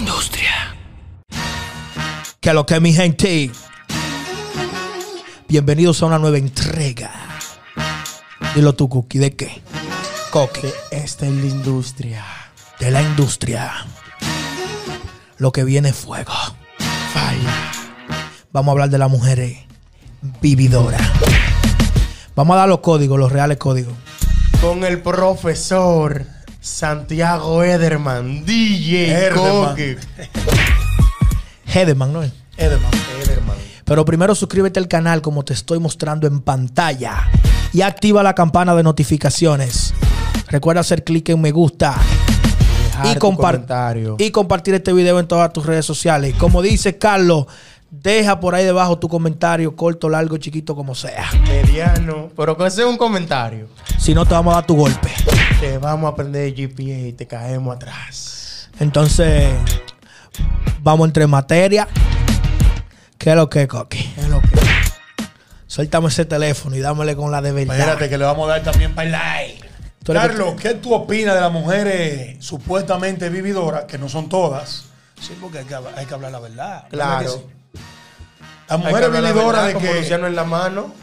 industria. 0.00 0.74
Que 2.40 2.54
lo 2.54 2.64
que 2.64 2.80
mi 2.80 2.92
gente. 2.92 3.50
Bienvenidos 5.46 6.02
a 6.02 6.06
una 6.06 6.18
nueva 6.18 6.38
entrega. 6.38 7.10
Dilo 8.54 8.74
tú, 8.74 8.88
Cookie, 8.88 9.18
¿de 9.18 9.36
qué? 9.36 9.62
Coqui. 10.30 10.68
Esta 10.90 11.26
es 11.26 11.32
la 11.32 11.46
industria. 11.46 12.24
De 12.78 12.90
la 12.90 13.02
industria. 13.02 13.72
Lo 15.36 15.52
que 15.52 15.64
viene 15.64 15.90
es 15.90 15.96
fuego. 15.96 16.32
Falla. 17.12 17.72
Vamos 18.52 18.68
a 18.68 18.72
hablar 18.72 18.88
de 18.88 18.98
las 18.98 19.10
mujeres 19.10 19.58
vividoras. 20.40 21.02
Vamos 22.34 22.54
a 22.54 22.60
dar 22.60 22.68
los 22.68 22.80
códigos, 22.80 23.18
los 23.18 23.30
reales 23.30 23.58
códigos. 23.58 23.94
Con 24.62 24.82
el 24.84 25.02
profesor 25.02 26.39
Santiago 26.60 27.64
Ederman, 27.64 28.44
DJ 28.44 29.12
Ederman. 29.12 29.68
Coque. 29.70 29.96
Hedeman, 31.66 32.12
¿no 32.12 32.22
es? 32.22 32.32
Edelman. 32.58 32.90
Ederman. 33.24 33.56
Pero 33.84 34.04
primero 34.04 34.34
suscríbete 34.34 34.78
al 34.78 34.86
canal 34.86 35.22
como 35.22 35.42
te 35.44 35.54
estoy 35.54 35.78
mostrando 35.78 36.26
en 36.26 36.40
pantalla 36.40 37.30
y 37.72 37.80
activa 37.80 38.22
la 38.22 38.34
campana 38.34 38.74
de 38.74 38.82
notificaciones. 38.82 39.94
Recuerda 40.48 40.82
hacer 40.82 41.02
clic 41.02 41.30
en 41.30 41.40
me 41.40 41.50
gusta 41.50 41.96
y, 43.04 43.10
y 44.18 44.30
compartir 44.30 44.74
este 44.74 44.92
video 44.92 45.18
en 45.18 45.26
todas 45.26 45.52
tus 45.52 45.64
redes 45.64 45.86
sociales. 45.86 46.34
Como 46.36 46.60
dice 46.60 46.98
Carlos, 46.98 47.46
deja 47.90 48.38
por 48.38 48.54
ahí 48.54 48.64
debajo 48.64 48.98
tu 48.98 49.08
comentario, 49.08 49.74
corto, 49.74 50.08
largo, 50.08 50.36
chiquito, 50.36 50.76
como 50.76 50.94
sea. 50.94 51.30
mediano. 51.48 52.28
Pero 52.36 52.56
que 52.56 52.70
sea 52.70 52.86
un 52.86 52.98
comentario. 52.98 53.68
Si 53.98 54.14
no, 54.14 54.26
te 54.26 54.34
vamos 54.34 54.52
a 54.52 54.56
dar 54.56 54.66
tu 54.66 54.76
golpe. 54.76 55.10
Te 55.60 55.76
vamos 55.78 56.08
a 56.10 56.12
aprender 56.14 56.52
GPA 56.54 56.82
y 57.08 57.12
te 57.12 57.26
caemos 57.26 57.76
atrás. 57.76 58.70
Entonces, 58.78 59.52
vamos 60.80 61.06
entre 61.08 61.26
materia. 61.26 61.86
¿Qué 63.18 63.30
es 63.30 63.36
lo 63.36 63.50
que, 63.50 63.68
Coqui? 63.68 64.14
Es 64.16 64.28
lo 64.28 64.40
que. 64.40 64.48
Suéltame 65.66 66.08
ese 66.08 66.24
teléfono 66.24 66.74
y 66.76 66.80
dámele 66.80 67.14
con 67.14 67.30
la 67.30 67.42
de 67.42 67.52
verdad. 67.52 67.78
Espérate 67.78 68.08
que 68.08 68.16
le 68.18 68.24
vamos 68.24 68.48
a 68.48 68.52
dar 68.54 68.62
también 68.62 68.94
para 68.94 69.06
el 69.06 69.12
like. 69.12 69.70
Carlos, 70.04 70.54
¿qué 70.60 70.74
tú 70.74 70.94
opinas 70.94 71.34
de 71.34 71.40
las 71.42 71.52
mujeres 71.52 72.42
supuestamente 72.44 73.28
vividoras, 73.28 73.84
que 73.84 73.98
no 73.98 74.08
son 74.08 74.28
todas? 74.30 74.86
Sí, 75.20 75.36
porque 75.40 75.58
hay 75.58 75.66
que, 75.66 75.74
hablar- 75.74 75.92
hay 75.96 76.06
que 76.06 76.14
hablar 76.14 76.32
la 76.32 76.40
verdad. 76.40 76.84
¿verdad 76.90 77.18
que 77.18 77.24
Claro. 77.26 77.30
sí? 77.32 77.80
Las 78.68 78.78
mujeres 78.78 79.10
la 79.12 79.20
vividoras 79.32 79.66
de 79.66 79.74
que, 79.76 79.94
Luciano 80.00 80.26
en 80.26 80.34
la 80.34 80.44
mano. 80.44 80.94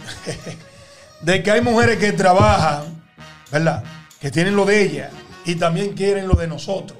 de 1.21 1.43
que 1.43 1.51
hay 1.51 1.61
mujeres 1.61 1.99
que 1.99 2.11
trabajan, 2.11 3.03
¿verdad? 3.51 3.83
Que 4.19 4.31
tienen 4.31 4.55
lo 4.55 4.65
de 4.65 4.81
ella 4.81 5.09
y 5.45 5.55
también 5.55 5.93
quieren 5.93 6.27
lo 6.27 6.35
de 6.35 6.47
nosotros. 6.47 6.97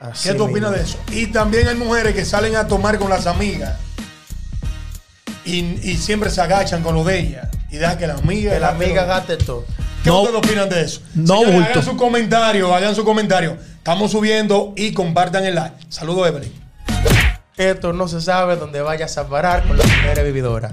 Así 0.00 0.28
¿Qué 0.30 0.34
tú 0.34 0.44
opinas 0.44 0.72
de 0.72 0.80
eso? 0.82 0.98
Y 1.12 1.26
también 1.26 1.68
hay 1.68 1.74
mujeres 1.76 2.14
que 2.14 2.24
salen 2.24 2.56
a 2.56 2.66
tomar 2.66 2.98
con 2.98 3.10
las 3.10 3.26
amigas 3.26 3.78
y, 5.44 5.58
y 5.88 5.96
siempre 5.98 6.30
se 6.30 6.40
agachan 6.40 6.82
con 6.82 6.94
lo 6.94 7.04
de 7.04 7.18
ella 7.20 7.50
y 7.70 7.76
dejan 7.76 7.98
que 7.98 8.06
la 8.06 8.14
amiga. 8.14 8.52
Que 8.54 8.60
la 8.60 8.70
amiga 8.70 9.04
gaste 9.04 9.36
todo. 9.36 9.64
¿Qué 10.02 10.08
No. 10.08 10.22
ustedes 10.22 10.38
opinan 10.38 10.68
de 10.70 10.80
eso? 10.82 11.02
No, 11.14 11.34
Señores, 11.40 11.54
bulto. 11.54 11.70
hagan 11.70 11.84
su 11.84 11.96
comentario, 11.96 12.74
hagan 12.74 12.94
su 12.94 13.04
comentario. 13.04 13.58
Estamos 13.76 14.10
subiendo 14.10 14.72
y 14.76 14.92
compartan 14.92 15.44
el 15.44 15.54
like. 15.54 15.76
Saludos, 15.90 16.28
Evelyn. 16.28 16.52
Esto 17.58 17.92
no 17.92 18.08
se 18.08 18.22
sabe 18.22 18.56
dónde 18.56 18.80
vayas 18.80 19.18
a 19.18 19.28
parar 19.28 19.66
con 19.68 19.76
las 19.76 19.86
mujeres 19.86 20.24
vividoras. 20.24 20.72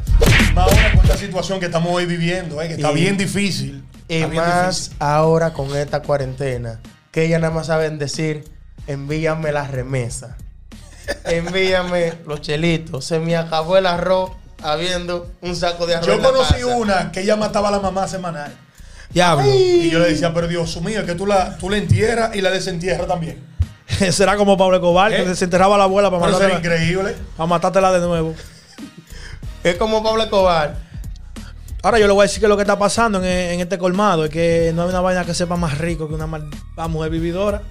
Más 0.53 0.71
ahora 0.71 0.91
con 0.95 1.03
esta 1.03 1.17
situación 1.17 1.59
que 1.59 1.65
estamos 1.65 1.91
hoy 1.91 2.05
viviendo, 2.05 2.61
eh, 2.61 2.69
que 2.69 2.75
está 2.75 2.91
Y- 2.91 2.95
bien 2.95 3.17
difícil. 3.17 3.83
Y 4.07 4.25
más 4.25 4.77
difícil. 4.77 4.95
ahora 4.99 5.53
con 5.53 5.75
esta 5.75 6.01
cuarentena, 6.01 6.79
que 7.11 7.25
ellas 7.25 7.41
nada 7.41 7.53
más 7.53 7.67
saben 7.67 7.97
decir, 7.99 8.45
envíame 8.87 9.51
la 9.51 9.67
remesa. 9.67 10.37
envíame 11.25 12.13
los 12.25 12.41
chelitos. 12.41 13.05
Se 13.05 13.19
me 13.19 13.35
acabó 13.35 13.77
el 13.77 13.85
arroz 13.85 14.31
habiendo 14.63 15.31
un 15.41 15.55
saco 15.55 15.85
de 15.85 15.95
arroz. 15.95 16.07
Yo 16.07 16.13
en 16.13 16.21
la 16.21 16.29
conocí 16.29 16.53
casa. 16.53 16.67
una 16.67 17.11
que 17.11 17.21
ella 17.21 17.35
mataba 17.35 17.69
a 17.69 17.71
la 17.71 17.79
mamá 17.79 18.07
semanal. 18.07 18.51
Diablo. 19.09 19.45
Y 19.47 19.89
yo 19.89 19.99
le 19.99 20.09
decía, 20.09 20.33
pero 20.33 20.47
Dios 20.47 20.81
mío, 20.81 20.99
es 20.99 21.05
que 21.05 21.15
tú 21.15 21.25
la, 21.25 21.57
tú 21.57 21.69
la 21.69 21.77
entierras 21.77 22.35
y 22.35 22.41
la 22.41 22.49
desentierras 22.51 23.07
también. 23.07 23.41
Será 24.11 24.35
como 24.35 24.57
Pablo 24.57 24.77
Escobar, 24.77 25.11
que 25.11 25.21
¿Eh? 25.21 25.25
desenterraba 25.25 25.75
a 25.75 25.77
la 25.77 25.83
abuela 25.85 26.09
para 26.09 26.23
Pero 26.23 26.35
eso 26.37 26.43
era 26.45 26.53
matártela, 26.55 26.75
increíble. 26.75 27.15
para 27.37 27.47
matártela 27.47 27.91
de 27.93 27.99
nuevo. 28.05 28.35
Es 29.63 29.75
como 29.75 30.03
Pablo 30.03 30.23
Escobar. 30.23 30.75
Ahora 31.87 31.99
yo 31.99 32.07
le 32.07 32.11
voy 32.11 32.23
a 32.23 32.27
decir 32.27 32.41
que 32.41 32.49
lo 32.49 32.57
que 32.57 32.63
está 32.63 32.77
pasando 32.77 33.19
en, 33.19 33.23
en 33.23 33.61
este 33.61 33.77
colmado 33.77 34.25
es 34.25 34.29
que 34.29 34.73
no 34.75 34.81
hay 34.81 34.89
una 34.89 34.99
vaina 34.99 35.23
que 35.23 35.33
sepa 35.33 35.55
más 35.55 35.77
rico 35.77 36.09
que 36.09 36.15
una 36.15 36.27
mujer 36.27 37.09
vividora. 37.09 37.61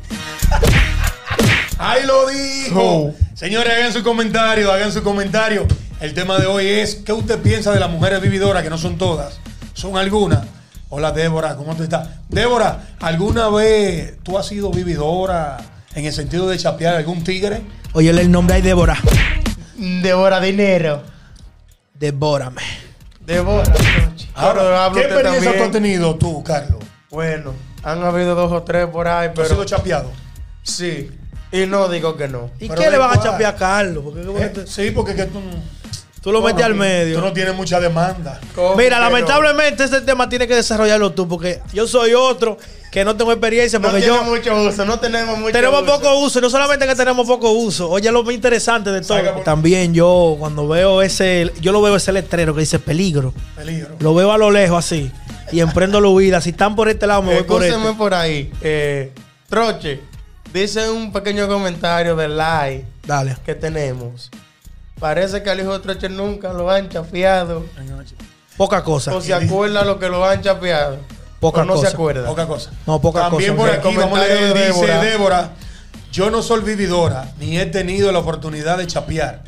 Ahí 1.77 2.07
lo 2.07 2.27
dijo. 2.27 2.81
Oh. 2.81 3.15
Señores, 3.35 3.75
hagan 3.75 3.93
su 3.93 4.03
comentario, 4.03 4.73
hagan 4.73 4.91
su 4.91 5.03
comentario. 5.03 5.67
El 6.01 6.15
tema 6.15 6.39
de 6.39 6.47
hoy 6.47 6.67
es, 6.67 6.95
¿qué 6.95 7.13
usted 7.13 7.43
piensa 7.43 7.73
de 7.73 7.79
las 7.79 7.91
mujeres 7.91 8.23
vividoras? 8.23 8.63
Que 8.63 8.71
no 8.71 8.79
son 8.79 8.97
todas, 8.97 9.39
son 9.75 9.99
algunas. 9.99 10.47
Hola, 10.89 11.13
Débora, 11.13 11.55
¿cómo 11.55 11.77
tú 11.77 11.83
estás? 11.83 12.09
Débora, 12.31 12.97
¿alguna 13.01 13.51
vez 13.51 14.15
tú 14.23 14.39
has 14.39 14.47
sido 14.47 14.71
vividora 14.71 15.59
en 15.95 16.07
el 16.07 16.13
sentido 16.15 16.49
de 16.49 16.57
chapear 16.57 16.95
a 16.95 16.99
algún 17.01 17.23
tigre? 17.23 17.61
Oye, 17.93 18.09
el 18.09 18.31
nombre 18.31 18.57
ahí, 18.57 18.63
Débora. 18.63 18.97
Devora 19.77 20.41
dinero. 20.41 21.03
Devórame. 21.93 22.63
Devora. 23.27 23.75
Ahora, 24.37 24.61
Ahora 24.63 24.85
habla 24.85 25.01
¿qué 25.01 25.07
experiencia 25.09 25.57
tú 25.57 25.65
has 25.65 25.71
tenido 25.71 26.15
tú, 26.17 26.45
Carlos? 26.45 26.81
Bueno, 27.11 27.55
han 27.83 28.03
habido 28.05 28.35
dos 28.35 28.53
o 28.53 28.63
tres 28.63 28.87
por 28.87 29.09
ahí, 29.09 29.31
¿Tú 29.35 29.41
has 29.41 29.49
sido 29.49 29.61
pero 29.61 29.69
chapeado? 29.69 30.11
sí. 30.63 31.11
Y 31.53 31.65
no 31.65 31.89
digo 31.89 32.17
que 32.17 32.27
no. 32.27 32.51
¿Y 32.59 32.67
Pero 32.69 32.81
qué 32.81 32.87
le 32.87 32.91
¿de 32.93 32.99
van 32.99 33.17
a 33.19 33.23
chapear 33.23 33.55
a 33.55 33.57
Carlos? 33.57 34.03
Porque 34.05 34.21
Eh, 34.45 34.49
te- 34.49 34.67
sí, 34.67 34.91
porque 34.91 35.15
que 35.15 35.27
tú, 35.27 35.39
tú 36.27 36.33
lo 36.33 36.43
metes 36.43 36.65
al 36.65 36.73
tú 36.73 36.79
medio. 36.79 37.21
no 37.21 37.33
tienes 37.33 37.55
mucha 37.55 37.79
demanda. 37.79 38.41
¿Cómo 38.53 38.75
Mira, 38.75 38.97
no? 38.99 39.05
lamentablemente 39.05 39.85
este 39.85 40.01
tema 40.01 40.29
tiene 40.29 40.49
que 40.49 40.57
desarrollarlo 40.57 41.13
tú, 41.13 41.29
porque 41.29 41.61
yo 41.73 41.87
soy 41.87 42.15
otro 42.15 42.59
que 42.91 43.05
no 43.05 43.17
tengo 43.17 43.31
experiencia, 43.31 43.79
No 43.79 43.87
porque 43.89 44.03
tiene 44.03 44.17
yo 44.17 44.25
mucho 44.25 44.61
uso, 44.61 44.85
no 44.85 44.99
tenemos 44.99 45.39
mucho 45.39 45.53
tenemos 45.53 45.83
uso. 45.85 45.93
poco 46.01 46.19
uso. 46.19 46.39
Y 46.41 46.43
no 46.43 46.51
solamente 46.51 46.85
que 46.85 46.97
tenemos 46.97 47.29
poco 47.29 47.53
uso, 47.53 47.89
oye, 47.89 48.11
lo 48.11 48.25
más 48.25 48.35
interesante 48.35 48.91
de 48.91 49.03
todo. 49.03 49.35
Por- 49.35 49.45
También 49.45 49.95
yo, 49.95 50.35
cuando 50.37 50.67
veo 50.67 51.01
ese, 51.01 51.53
yo 51.61 51.71
lo 51.71 51.81
veo 51.81 51.95
ese 51.95 52.11
letrero 52.11 52.55
que 52.55 52.61
dice 52.61 52.81
peligro. 52.81 53.33
Peligro. 53.55 53.95
Lo 54.01 54.13
veo 54.13 54.33
a 54.33 54.39
lo 54.39 54.51
lejos 54.51 54.85
así. 54.85 55.13
Y 55.53 55.61
emprendo 55.61 56.01
la 56.01 56.09
huida. 56.09 56.41
Si 56.41 56.51
están 56.51 56.75
por 56.75 56.89
este 56.89 57.07
lado, 57.07 57.23
me 57.23 57.35
voy 57.35 57.45
por 57.45 57.63
Escúcheme 57.63 57.87
este. 57.91 57.99
por 57.99 58.15
ahí. 58.15 58.51
Eh, 58.63 59.13
Troche, 59.49 60.01
dice 60.53 60.91
un 60.91 61.13
pequeño 61.13 61.47
comentario 61.47 62.17
del 62.17 62.37
like 62.37 62.85
Dale. 63.07 63.37
que 63.47 63.55
tenemos. 63.55 64.29
Parece 64.99 65.43
que 65.43 65.51
al 65.51 65.61
hijo 65.61 65.73
de 65.73 65.81
Troche 65.81 66.09
nunca 66.09 66.53
lo 66.53 66.71
han 66.71 66.89
chapeado. 66.89 67.65
Poca 68.57 68.83
cosa. 68.83 69.15
O 69.15 69.21
se 69.21 69.35
acuerda 69.35 69.85
lo 69.85 69.99
que 69.99 70.09
lo 70.09 70.25
han 70.25 70.41
chapeado. 70.43 70.99
Poca 71.41 71.61
o 71.61 71.65
no 71.65 71.75
cosa. 71.75 71.89
se 71.89 71.95
acuerda. 71.95 72.27
Poca 72.27 72.47
cosa. 72.47 72.71
No, 72.87 73.01
poca 73.01 73.29
También 73.29 73.55
cosa. 73.57 73.67
por 73.67 73.75
El 73.75 73.81
aquí 73.87 73.97
vamos 73.97 74.19
a 74.19 74.25
dice 74.25 74.55
Débora. 74.55 75.01
Débora, 75.03 75.51
yo 76.11 76.31
no 76.31 76.41
soy 76.43 76.63
vividora, 76.63 77.31
ni 77.39 77.59
he 77.59 77.67
tenido 77.67 78.11
la 78.11 78.21
oportunidad 78.21 78.79
de 78.79 78.87
chapear. 78.87 79.45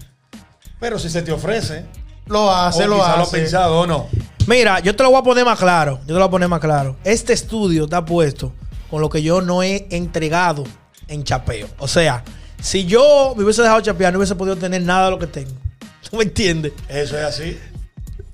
Pero 0.78 0.98
si 0.98 1.08
se 1.08 1.22
te 1.22 1.32
ofrece, 1.32 1.86
Lo 2.26 2.52
hace, 2.52 2.84
o 2.84 2.88
lo 2.88 2.96
quizá 2.96 3.16
lo 3.16 3.22
hace. 3.22 3.38
pensado 3.38 3.80
o 3.80 3.86
no. 3.86 4.06
Mira, 4.46 4.80
yo 4.80 4.94
te 4.94 5.02
lo 5.02 5.10
voy 5.10 5.20
a 5.20 5.22
poner 5.22 5.44
más 5.46 5.58
claro. 5.58 5.98
Yo 6.00 6.06
te 6.08 6.12
lo 6.12 6.18
voy 6.20 6.28
a 6.28 6.30
poner 6.30 6.48
más 6.48 6.60
claro. 6.60 6.96
Este 7.04 7.32
estudio 7.32 7.84
está 7.84 8.04
puesto 8.04 8.52
con 8.90 9.00
lo 9.00 9.08
que 9.08 9.22
yo 9.22 9.40
no 9.40 9.62
he 9.62 9.86
entregado 9.90 10.64
en 11.08 11.24
chapeo. 11.24 11.68
O 11.78 11.88
sea, 11.88 12.22
si 12.60 12.84
yo 12.86 13.34
me 13.36 13.44
hubiese 13.44 13.62
dejado 13.62 13.80
chapear, 13.80 14.12
no 14.12 14.18
hubiese 14.18 14.34
podido 14.34 14.56
tener 14.56 14.82
nada 14.82 15.06
de 15.06 15.10
lo 15.12 15.18
que 15.18 15.26
tengo. 15.26 15.52
¿Tú 16.10 16.16
me 16.16 16.24
entiendes? 16.24 16.72
Eso 16.88 17.16
es 17.18 17.24
así. 17.24 17.58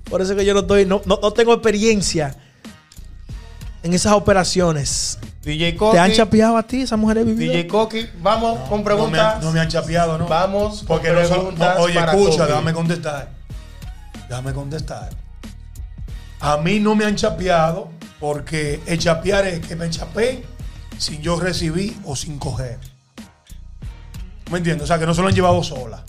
Por 0.09 0.21
eso 0.21 0.33
es 0.33 0.37
que 0.39 0.45
yo 0.45 0.53
no 0.53 0.61
estoy, 0.61 0.85
no, 0.85 1.01
no, 1.05 1.19
no 1.21 1.31
tengo 1.33 1.53
experiencia 1.53 2.35
en 3.83 3.93
esas 3.93 4.13
operaciones. 4.13 5.17
DJ 5.43 5.75
Coqui. 5.75 5.93
¿Te 5.95 5.99
han 5.99 6.11
chapeado 6.11 6.57
a 6.57 6.63
ti 6.63 6.81
esas 6.81 6.97
mujeres 6.97 7.25
DJ 7.25 7.35
vividas? 7.35 7.65
Coqui, 7.71 8.07
vamos 8.21 8.59
con 8.69 8.69
No 8.71 8.77
me, 8.77 8.83
preguntas. 8.83 9.43
no 9.43 9.51
me 9.51 9.59
han 9.59 9.67
chapeado, 9.67 10.17
¿no? 10.17 10.27
Vamos 10.27 10.79
con 10.79 10.87
Porque 10.87 11.11
no 11.11 11.21
son- 11.27 11.37
preguntas 11.37 11.77
oye, 11.79 11.93
para 11.95 12.11
escucha, 12.13 12.37
Coqui. 12.37 12.47
déjame 12.49 12.73
contestar. 12.73 13.29
Déjame 14.29 14.53
contestar. 14.53 15.09
A 16.39 16.57
mí 16.57 16.79
no 16.79 16.95
me 16.95 17.05
han 17.05 17.15
chapeado 17.15 17.89
porque 18.19 18.79
el 18.87 18.97
chapear 18.99 19.45
es 19.47 19.65
que 19.65 19.75
me 19.75 19.89
chapeen 19.89 20.43
sin 20.97 21.21
yo 21.21 21.39
recibir 21.39 21.95
o 22.05 22.15
sin 22.15 22.37
coger. 22.39 22.79
¿Me 24.51 24.57
entiendes? 24.59 24.83
O 24.83 24.87
sea, 24.87 24.99
que 24.99 25.05
no 25.05 25.13
se 25.13 25.21
lo 25.21 25.27
han 25.27 25.33
llevado 25.33 25.63
sola. 25.63 26.03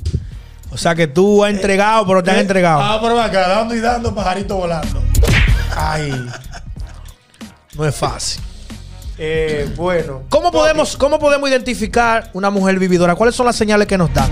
O 0.71 0.77
sea 0.79 0.95
que 0.95 1.07
tú 1.07 1.45
has 1.45 1.51
entregado, 1.51 2.07
pero 2.07 2.23
te 2.23 2.31
han 2.31 2.37
Eh, 2.39 2.41
entregado. 2.41 2.81
Ah, 2.83 2.99
pero 3.01 3.21
acá, 3.21 3.49
dando 3.49 3.75
y 3.75 3.81
dando, 3.81 4.15
pajarito 4.15 4.57
volando. 4.57 5.03
Ay. 5.75 6.29
No 7.75 7.85
es 7.87 7.95
fácil. 7.95 8.43
Eh, 9.19 9.71
bueno. 9.77 10.25
¿Cómo 10.29 10.51
podemos, 10.53 10.97
¿Cómo 10.97 11.19
podemos 11.19 11.49
identificar 11.49 12.31
una 12.35 12.51
mujer 12.51 12.79
vividora? 12.79 13.15
¿Cuáles 13.15 13.35
son 13.35 13.47
las 13.47 13.57
señales 13.57 13.87
que 13.87 13.97
nos 13.97 14.13
dan? 14.13 14.31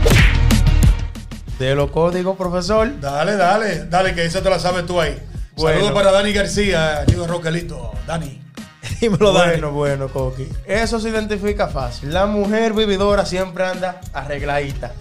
De 1.59 1.75
los 1.75 1.91
códigos, 1.91 2.37
profesor. 2.37 3.01
Dale, 3.01 3.37
dale, 3.37 3.85
dale, 3.87 4.15
que 4.15 4.25
esa 4.27 4.43
te 4.43 4.51
la 4.51 4.59
sabes 4.59 4.85
tú 4.87 5.01
ahí. 5.01 5.17
Bueno. 5.57 5.79
Saludos 5.79 5.95
para 5.95 6.11
Dani 6.13 6.33
García, 6.33 7.05
digo 7.07 7.27
Roquelito. 7.27 7.93
Dani. 8.07 8.43
Dímelo, 9.01 9.33
Dani. 9.33 9.53
Bueno, 9.53 9.73
bueno, 9.73 10.09
Coqui. 10.09 10.49
Eso 10.67 11.01
se 11.01 11.09
identifica 11.09 11.69
fácil. 11.69 12.13
La 12.13 12.27
mujer 12.27 12.73
vividora 12.73 13.25
siempre 13.25 13.65
anda 13.65 14.01
arregladita. 14.13 14.93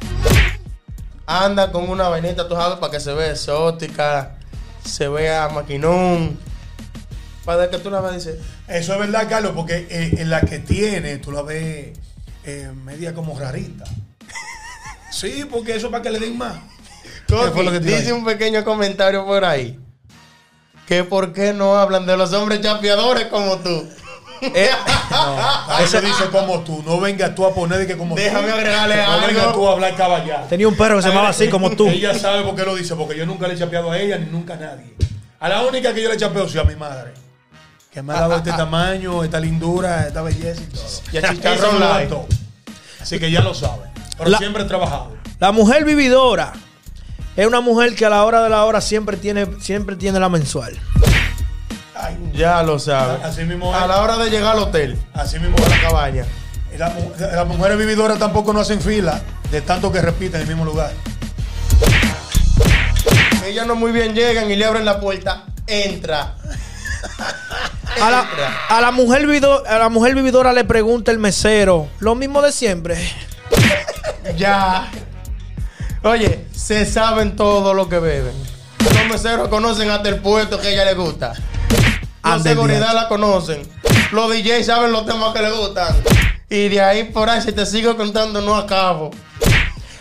Anda 1.26 1.72
con 1.72 1.90
una 1.90 2.10
vainita, 2.10 2.48
tú 2.48 2.56
sabes, 2.56 2.78
para 2.80 2.92
que 2.92 3.00
se 3.00 3.14
vea 3.14 3.32
exótica, 3.32 4.36
se 4.84 5.08
vea 5.08 5.50
maquinón. 5.50 6.38
Para 7.46 7.70
que 7.70 7.78
tú 7.78 7.90
la 7.90 8.02
veas 8.02 8.16
dices, 8.16 8.40
Eso 8.68 8.94
es 8.94 9.00
verdad, 9.00 9.28
Carlos, 9.30 9.54
porque 9.56 9.88
eh, 9.90 10.16
en 10.18 10.30
la 10.30 10.42
que 10.42 10.60
tiene, 10.60 11.18
tú 11.18 11.32
la 11.32 11.42
ves 11.42 11.98
eh, 12.46 12.72
media 12.84 13.14
como 13.14 13.38
rarita. 13.38 13.86
Sí, 15.12 15.46
porque 15.50 15.76
eso 15.76 15.88
es 15.88 15.92
para 15.92 16.02
que 16.02 16.10
le 16.10 16.20
den 16.20 16.36
más. 16.36 16.56
¿Qué 17.28 17.36
Coqui, 17.36 17.80
dice 17.80 18.12
un 18.12 18.26
pequeño 18.26 18.64
comentario 18.64 19.24
por 19.24 19.46
ahí. 19.46 19.80
Que 20.94 21.04
por 21.04 21.34
qué 21.34 21.54
no 21.54 21.76
hablan 21.76 22.06
de 22.06 22.16
los 22.16 22.32
hombres 22.34 22.62
chapeadores 22.62 23.26
como 23.26 23.58
tú. 23.58 23.90
Eh, 24.42 24.70
Ahí 25.70 25.88
se 25.88 26.02
dice 26.02 26.26
como 26.32 26.60
tú, 26.60 26.84
no 26.86 27.00
vengas 27.00 27.34
tú 27.34 27.46
a 27.48 27.54
poner 27.56 27.80
de 27.80 27.88
que 27.88 27.98
como 27.98 28.14
Déjame 28.16 28.50
tú. 28.50 28.54
agregarle 28.54 28.98
no 28.98 29.12
algo. 29.14 29.28
vengas 29.28 29.54
tú 29.54 29.68
a 29.68 29.72
hablar 29.72 29.96
caballado. 29.96 30.46
tenía 30.48 30.68
un 30.68 30.76
perro 30.76 30.98
que 30.98 31.02
se 31.02 31.08
llamaba 31.10 31.30
así 31.30 31.50
como 31.50 31.72
tú. 31.72 31.88
Ella 31.88 32.14
sabe 32.14 32.44
por 32.44 32.56
qué 32.56 32.64
lo 32.64 32.76
dice, 32.76 32.94
porque 32.96 33.18
yo 33.18 33.26
nunca 33.26 33.48
le 33.48 33.56
he 33.56 33.58
chapeado 33.58 33.90
a 33.92 33.98
ella 33.98 34.18
ni 34.20 34.28
nunca 34.28 34.54
a 34.54 34.58
nadie. 34.58 34.94
A 35.40 35.50
la 35.50 35.62
única 35.64 35.94
que 35.96 36.04
yo 36.04 36.10
le 36.10 36.18
chapeo 36.18 36.48
sí 36.48 36.60
a 36.60 36.64
mi 36.64 36.76
madre. 36.76 37.14
Que 37.92 38.04
me 38.04 38.14
ha 38.14 38.20
dado 38.22 38.36
este 38.36 38.52
tamaño, 38.52 39.24
esta 39.24 39.40
lindura, 39.40 40.06
esta 40.08 40.22
belleza 40.22 40.62
y 40.62 40.66
todo. 40.66 40.84
Y 41.12 41.18
a 41.18 41.30
Chicharrón. 41.34 42.28
Así 43.02 43.18
que 43.20 43.32
ya 43.32 43.42
lo 43.42 43.54
sabe. 43.56 43.90
Pero 44.18 44.30
La- 44.30 44.38
siempre 44.38 44.62
he 44.64 44.66
trabajado. 44.68 45.12
La 45.40 45.52
mujer 45.52 45.86
vividora 45.86 46.54
es 47.36 47.48
una 47.48 47.62
mujer 47.62 47.96
que 47.96 48.06
a 48.06 48.10
la 48.10 48.24
hora 48.24 48.44
de 48.44 48.50
la 48.50 48.64
hora 48.66 48.82
siempre 48.82 49.18
tiene, 49.18 49.48
siempre 49.60 49.96
tiene 49.96 50.20
la 50.20 50.30
mensual. 50.30 50.78
Ay, 51.96 52.18
Ya 52.34 52.62
lo 52.64 52.80
sabes. 52.80 53.24
Así 53.24 53.44
mismo 53.44 53.74
A 53.74 53.88
la 53.88 54.02
hora 54.02 54.18
de 54.18 54.30
llegar 54.30 54.56
al 54.56 54.64
hotel, 54.64 54.98
Así 55.14 55.40
mismo 55.40 55.56
a 55.66 55.70
la 55.70 55.82
cabaña. 55.82 56.26
La 56.78 56.92
Las 57.34 57.48
mujeres 57.48 57.78
vividoras 57.78 58.18
tampoco 58.20 58.52
no 58.52 58.60
hacen 58.60 58.82
fila 58.82 59.22
de 59.52 59.62
tanto 59.62 59.92
que 59.92 60.02
repiten 60.02 60.36
en 60.36 60.42
el 60.42 60.48
mismo 60.48 60.66
lugar. 60.66 60.92
Ellas 63.46 63.68
no 63.68 63.76
muy 63.76 63.92
bien 63.92 64.16
llegan 64.16 64.50
y 64.50 64.56
le 64.56 64.66
abren 64.66 64.86
la 64.86 65.00
puerta. 65.00 65.44
Entra. 65.68 66.36
A 68.02 68.10
la, 68.10 68.26
a 68.70 68.82
la 68.82 68.92
mujer 68.92 69.28
vivido- 69.28 69.64
a 69.68 69.78
la 69.78 69.90
mujer 69.90 70.16
vividora 70.16 70.52
le 70.54 70.64
pregunta 70.64 71.12
el 71.12 71.20
mesero, 71.20 71.88
lo 72.00 72.16
mismo 72.16 72.42
de 72.42 72.52
siempre. 72.52 72.98
Ya. 74.38 74.90
Oye, 76.02 76.43
se 76.54 76.86
saben 76.86 77.36
todo 77.36 77.74
lo 77.74 77.90
que 77.90 78.00
beben. 78.00 78.34
Los 78.80 79.08
meseros 79.10 79.48
conocen 79.50 79.90
hasta 79.90 80.10
el 80.10 80.18
puesto 80.18 80.60
que 80.60 80.68
a 80.68 80.72
ella 80.72 80.86
le 80.86 80.94
gusta. 80.94 81.34
La 82.24 82.40
seguridad 82.40 82.94
la 82.94 83.08
conocen. 83.08 83.62
Los 84.12 84.30
DJs 84.32 84.66
saben 84.66 84.92
los 84.92 85.06
temas 85.06 85.34
que 85.34 85.42
le 85.42 85.52
gustan. 85.52 85.96
Y 86.50 86.70
de 86.70 86.82
ahí 86.82 87.04
por 87.06 87.30
ahí, 87.30 87.42
si 87.42 87.52
te 87.52 87.66
sigo 87.66 87.98
contando, 87.98 88.42
no 88.42 88.56
acabo. 88.56 89.12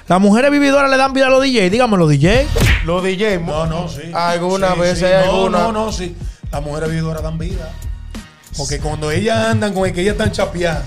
Las 0.09 0.21
mujeres 0.21 0.51
vividoras 0.51 0.91
le 0.91 0.97
dan 0.97 1.13
vida 1.13 1.27
a 1.29 1.31
los 1.31 1.43
DJ, 1.43 1.71
dígame 1.71 1.97
los 1.97 2.09
DJ. 2.11 2.47
Los 2.85 3.03
DJs, 3.03 3.41
No, 3.43 3.67
no, 3.67 3.89
sí. 3.89 4.03
Algunas 4.13 4.75
Sí, 4.75 4.81
veces 4.81 4.99
sí. 4.99 5.05
hay 5.07 5.27
no. 5.27 5.49
No, 5.49 5.73
no, 5.73 5.93
sí. 5.93 6.15
Las 6.51 6.63
mujeres 6.63 6.91
vividoras 6.91 7.23
dan 7.23 7.39
vida. 7.39 7.71
Porque 8.57 8.79
cuando 8.81 9.11
ellas 9.11 9.47
andan 9.47 9.73
con 9.73 9.87
el 9.87 9.95
que 9.95 10.03
ellas 10.03 10.13
están 10.13 10.33
chapeando, 10.33 10.85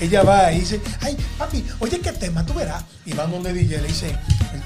ella 0.00 0.22
va 0.22 0.50
y 0.52 0.60
dice, 0.60 0.80
ay, 1.02 1.16
papi, 1.36 1.64
oye, 1.80 2.00
¿qué 2.00 2.12
tema? 2.12 2.46
Tú 2.46 2.54
verás. 2.54 2.82
Y 3.04 3.12
van 3.12 3.30
donde 3.30 3.52
DJ, 3.52 3.82
le 3.82 3.88
dice, 3.88 4.16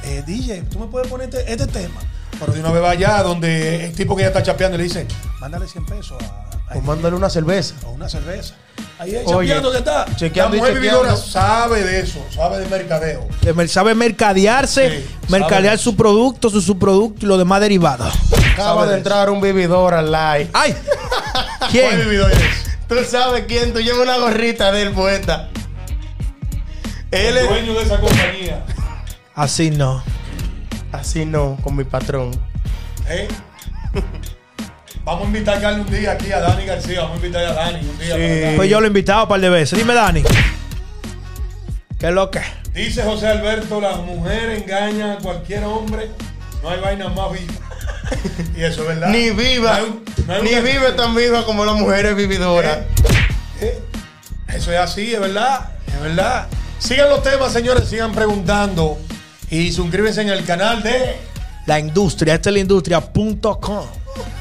eh, 0.05 0.23
DJ, 0.27 0.63
tú 0.71 0.79
me 0.79 0.87
puedes 0.87 1.09
poner 1.09 1.29
este, 1.29 1.51
este 1.53 1.67
tema. 1.67 2.01
Pero 2.39 2.53
de 2.53 2.61
una 2.61 2.71
vez 2.71 2.83
va 2.83 2.91
allá 2.91 3.23
donde 3.23 3.87
el 3.87 3.93
tipo 3.95 4.15
que 4.15 4.23
ella 4.23 4.29
está 4.29 4.43
chapeando 4.43 4.77
y 4.77 4.79
le 4.79 4.85
dice, 4.85 5.07
mándale 5.41 5.67
100 5.67 5.87
pesos 5.87 6.17
a, 6.23 6.73
a 6.75 6.77
O 6.77 6.81
mándale 6.83 7.17
una 7.17 7.29
cerveza. 7.31 7.75
o 7.85 7.91
una 7.91 8.09
cerveza. 8.09 8.55
Ahí 9.01 9.15
es 9.15 9.27
Oye, 9.27 9.49
chapeando 9.49 9.73
que 9.73 9.79
está. 9.79 10.07
chequeando 10.17 10.57
y 10.57 10.61
la 10.61 10.67
mujer 10.67 10.75
chequeando. 10.83 11.01
vividora 11.03 11.17
sabe 11.17 11.83
de 11.85 12.01
eso, 12.01 12.25
sabe 12.33 12.59
de 12.61 12.67
mercadeo. 12.67 13.27
Sabe 13.69 13.95
mercadearse, 13.95 15.01
Sí, 15.01 15.07
mercadear 15.29 15.75
sabe. 15.79 15.85
su 15.85 15.97
producto, 15.97 16.51
su 16.51 16.61
subproducto 16.61 17.25
y 17.27 17.29
lo 17.29 17.39
demás 17.39 17.61
derivados. 17.61 18.13
Acaba 18.53 18.85
de 18.85 18.93
de 18.93 18.99
entrar 18.99 19.31
un 19.31 19.41
vividor 19.41 19.95
al 19.95 20.07
live. 20.13 20.51
¡Ay! 20.53 20.75
¿Cuál 21.59 21.71
¿Quién? 21.71 21.99
vividor 22.01 22.31
es? 22.33 22.39
Tú 22.89 22.95
sabes 23.09 23.45
quién, 23.49 23.73
tú 23.73 23.81
llevas 23.81 24.01
una 24.03 24.17
gorrita 24.19 24.71
del 24.73 24.93
poeta. 24.93 25.49
Él 27.11 27.37
El 27.37 27.39
es. 27.39 27.49
dueño 27.49 27.75
de 27.75 27.83
esa 27.83 27.99
compañía. 28.01 28.65
Así 29.39 29.71
no. 29.71 30.03
Así 30.91 31.25
no, 31.25 31.57
con 31.63 31.77
mi 31.77 31.85
patrón. 31.85 32.33
¿Eh? 33.09 33.29
Vamos 35.05 35.23
a 35.23 35.27
invitar 35.27 35.59
a 35.59 35.61
Carlos 35.61 35.87
un 35.87 35.95
día 35.95 36.11
aquí 36.13 36.33
a 36.33 36.41
Dani 36.41 36.65
García. 36.67 37.03
Vamos 37.03 37.15
a 37.15 37.17
invitar 37.27 37.45
a 37.45 37.53
Dani 37.53 37.89
un 37.89 37.99
día. 37.99 38.17
Sí. 38.17 38.57
Pues 38.57 38.69
yo 38.69 38.81
lo 38.81 38.87
he 38.87 38.89
invitado 38.89 39.23
un 39.23 39.29
par 39.29 39.41
de 39.41 39.49
veces. 39.49 39.79
Dime, 39.79 39.95
Dani. 39.95 40.23
¿Qué 41.99 42.09
es 42.09 42.13
lo 42.13 42.31
que? 42.33 42.41
Dice 42.75 43.05
José 43.05 43.29
Alberto: 43.29 43.81
la 43.81 43.97
mujer 43.99 44.51
engaña 44.51 45.13
a 45.15 45.17
cualquier 45.19 45.63
hombre. 45.65 46.11
No 46.63 46.71
hay 46.71 46.81
vaina 46.81 47.09
más 47.09 47.31
viva. 47.33 47.53
y 48.57 48.63
eso 48.65 48.83
es 48.83 48.89
verdad. 48.89 49.09
Ni 49.11 49.31
viva. 49.31 49.71
No 49.71 49.77
hay 49.77 49.85
un- 49.85 50.05
no 50.27 50.35
hay 50.35 50.43
ni 50.43 50.53
una- 50.53 50.61
vive 50.63 50.93
tan 50.97 51.15
viva 51.15 51.45
como 51.45 51.65
las 51.65 51.77
mujeres 51.77 52.17
vividoras. 52.17 52.79
Eh, 53.61 53.81
Eso 54.49 54.73
es 54.73 54.79
así, 54.81 55.15
es 55.15 55.21
verdad. 55.21 55.71
Es 55.87 56.01
verdad. 56.01 56.49
Sigan 56.81 57.09
los 57.09 57.23
temas, 57.23 57.53
señores. 57.53 57.89
Sigan 57.89 58.13
preguntando. 58.13 58.99
Y 59.51 59.73
suscríbanse 59.73 60.23
en 60.23 60.29
el 60.29 60.45
canal 60.45 60.83
de. 60.83 61.17
La 61.67 61.79
industria, 61.79 62.35
esta 62.35 62.49
es 62.51 62.55
la 62.55 62.61
industria.com. 62.61 63.87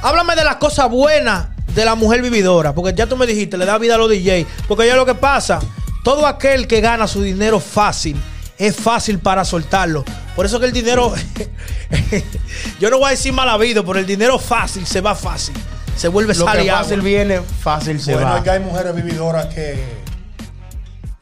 Háblame 0.01 0.36
de 0.36 0.44
las 0.44 0.56
cosas 0.56 0.89
buenas 0.89 1.48
de 1.75 1.86
la 1.86 1.95
mujer 1.95 2.21
vividora, 2.21 2.74
porque 2.74 2.95
ya 2.95 3.06
tú 3.06 3.18
me 3.18 3.27
dijiste, 3.27 3.57
le 3.57 3.65
da 3.65 3.77
vida 3.77 3.95
a 3.95 3.98
los 3.98 4.09
DJ. 4.09 4.48
Porque 4.68 4.88
ya 4.88 4.95
lo 4.95 5.06
que 5.06 5.15
pasa, 5.15 5.59
todo 6.04 6.25
aquel 6.25 6.68
que 6.68 6.81
gana 6.81 7.07
su 7.07 7.21
dinero 7.21 7.59
fácil, 7.59 8.19
es 8.57 8.75
fácil 8.75 9.19
para 9.19 9.44
soltarlo. 9.45 10.06
Por 10.36 10.45
eso 10.45 10.59
que 10.59 10.65
el 10.68 10.71
dinero, 10.71 11.13
yo 12.80 12.89
no 12.89 13.00
voy 13.00 13.07
a 13.07 13.12
decir 13.12 13.33
mal 13.33 13.50
habido, 13.50 13.86
pero 13.86 14.00
el 14.00 14.06
dinero 14.06 14.39
fácil 14.39 14.86
se 14.86 15.01
va 15.01 15.13
fácil. 15.13 15.56
Se 15.95 16.07
vuelve 16.07 16.33
Lo 16.36 16.45
sal 16.45 16.57
que 16.59 16.65
y 16.65 16.69
agua. 16.69 16.83
fácil 16.83 17.01
viene, 17.01 17.42
fácil 17.42 18.00
se 18.00 18.13
bueno, 18.13 18.30
va. 18.30 18.38
es 18.38 18.44
que 18.44 18.50
hay 18.51 18.59
mujeres 18.59 18.95
vividoras 18.95 19.48
que, 19.48 19.83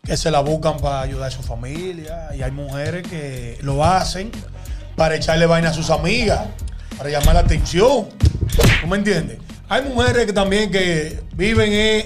que 0.06 0.16
se 0.16 0.30
la 0.32 0.40
buscan 0.42 0.78
para 0.78 1.02
ayudar 1.02 1.28
a 1.28 1.32
su 1.32 1.42
familia. 1.42 2.30
Y 2.38 2.42
hay 2.42 2.52
mujeres 2.52 3.08
que 3.08 3.58
lo 3.62 3.84
hacen 3.84 4.32
para 4.96 5.16
echarle 5.16 5.46
vaina 5.46 5.70
a 5.70 5.74
sus 5.74 5.90
amigas, 5.90 6.42
para 6.98 7.10
llamar 7.10 7.36
la 7.36 7.42
atención. 7.42 8.08
¿Tú 8.82 8.88
me 8.88 8.98
entiendes? 8.98 9.40
Hay 9.68 9.82
mujeres 9.84 10.26
que 10.26 10.34
también 10.34 10.72
que 10.72 11.22
viven 11.34 11.70
eh, 11.74 12.06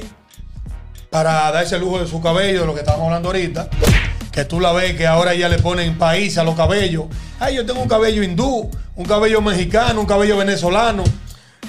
para 1.09 1.51
darse 1.51 1.75
el 1.75 1.81
lujo 1.81 1.99
de 1.99 2.07
su 2.07 2.21
cabello, 2.21 2.61
de 2.61 2.65
lo 2.65 2.73
que 2.73 2.79
estábamos 2.79 3.07
hablando 3.07 3.29
ahorita. 3.29 3.67
Que 4.31 4.45
tú 4.45 4.59
la 4.59 4.71
ves 4.71 4.95
que 4.95 5.05
ahora 5.05 5.33
ya 5.33 5.49
le 5.49 5.59
ponen 5.59 5.97
país 5.97 6.37
a 6.37 6.43
los 6.43 6.55
cabellos. 6.55 7.05
Ay, 7.39 7.55
yo 7.55 7.65
tengo 7.65 7.81
un 7.81 7.89
cabello 7.89 8.23
hindú, 8.23 8.69
un 8.95 9.05
cabello 9.05 9.41
mexicano, 9.41 9.99
un 9.99 10.05
cabello 10.05 10.37
venezolano. 10.37 11.03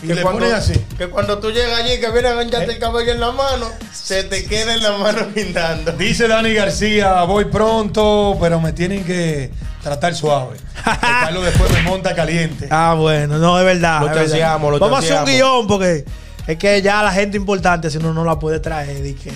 Y 0.02 0.06
que 0.06 0.14
le 0.14 0.22
cuando, 0.22 0.46
así. 0.54 0.72
que 0.96 1.08
cuando 1.08 1.38
tú 1.38 1.50
llegas 1.50 1.78
allí, 1.80 2.00
que 2.00 2.10
vienen 2.10 2.32
a 2.32 2.34
gancharte 2.36 2.70
¿Eh? 2.70 2.74
el 2.74 2.78
cabello 2.78 3.12
en 3.12 3.20
la 3.20 3.32
mano, 3.32 3.66
se 3.92 4.24
te 4.24 4.44
queda 4.44 4.74
en 4.74 4.82
la 4.82 4.92
mano 4.96 5.26
pintando. 5.34 5.92
Dice 5.92 6.26
Dani 6.26 6.54
García, 6.54 7.22
voy 7.24 7.44
pronto, 7.46 8.36
pero 8.40 8.60
me 8.60 8.72
tienen 8.72 9.04
que 9.04 9.50
tratar 9.82 10.14
suave. 10.14 10.56
Que 10.56 10.90
Carlos 11.00 11.44
después 11.44 11.70
me 11.72 11.82
monta 11.82 12.14
caliente. 12.14 12.68
Ah, 12.70 12.94
bueno, 12.98 13.38
no, 13.38 13.58
es 13.58 13.64
verdad. 13.64 14.00
Lo 14.00 14.06
es 14.20 14.30
verdad. 14.32 14.58
lo 14.60 14.78
Vamos 14.78 14.96
a 14.96 14.98
hacer 15.00 15.18
un 15.18 15.24
guion 15.26 15.66
porque 15.66 16.04
es 16.46 16.56
que 16.56 16.80
ya 16.82 17.02
la 17.02 17.12
gente 17.12 17.36
importante, 17.36 17.90
si 17.90 17.98
no, 17.98 18.14
no 18.14 18.24
la 18.24 18.38
puede 18.38 18.58
traer. 18.60 19.04
Y 19.04 19.14
que, 19.14 19.30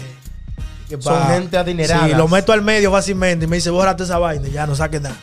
que 0.89 1.01
Son 1.03 1.19
pa- 1.19 1.27
gente 1.35 1.59
adinerada. 1.59 2.07
Sí, 2.07 2.15
lo 2.15 2.27
meto 2.29 2.53
al 2.53 2.63
medio 2.63 2.91
fácilmente 2.91 3.45
y 3.45 3.49
me 3.49 3.57
dice, 3.57 3.69
bórrate 3.71 4.05
esa 4.05 4.19
vaina 4.19 4.49
y 4.49 4.53
ya 4.53 4.67
no 4.67 4.75
saques 4.75 5.03
nada. 5.03 5.17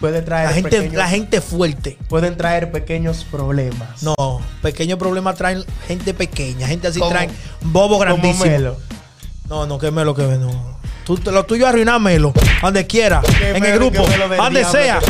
Puede 0.00 0.22
traer 0.22 0.48
La 0.48 0.54
gente, 0.54 0.70
pequeños, 0.70 0.94
la 0.94 1.08
gente 1.08 1.40
fuerte. 1.42 1.98
pueden 2.08 2.36
traer 2.36 2.72
pequeños 2.72 3.24
problemas. 3.30 4.02
No, 4.02 4.14
pequeños 4.62 4.98
problemas 4.98 5.36
traen 5.36 5.62
gente 5.86 6.14
pequeña. 6.14 6.66
Gente 6.66 6.88
así 6.88 6.98
Como- 6.98 7.10
traen 7.12 7.30
bobo 7.60 7.98
Como 7.98 8.00
grandísimo. 8.00 8.46
Melo. 8.46 8.76
No, 9.48 9.66
no, 9.66 9.78
que 9.78 9.90
Melo 9.90 10.14
que 10.14 10.22
no. 10.22 10.78
Tú, 11.04 11.18
lo 11.30 11.44
tuyo 11.44 11.64
es 11.66 11.68
arruinármelo. 11.70 12.32
Donde 12.62 12.86
quiera. 12.86 13.20
En 13.42 13.60
Melo, 13.62 13.66
el 13.66 13.74
grupo. 13.78 14.06
Melo 14.08 14.28
Donde 14.36 14.64
sea. 14.64 15.00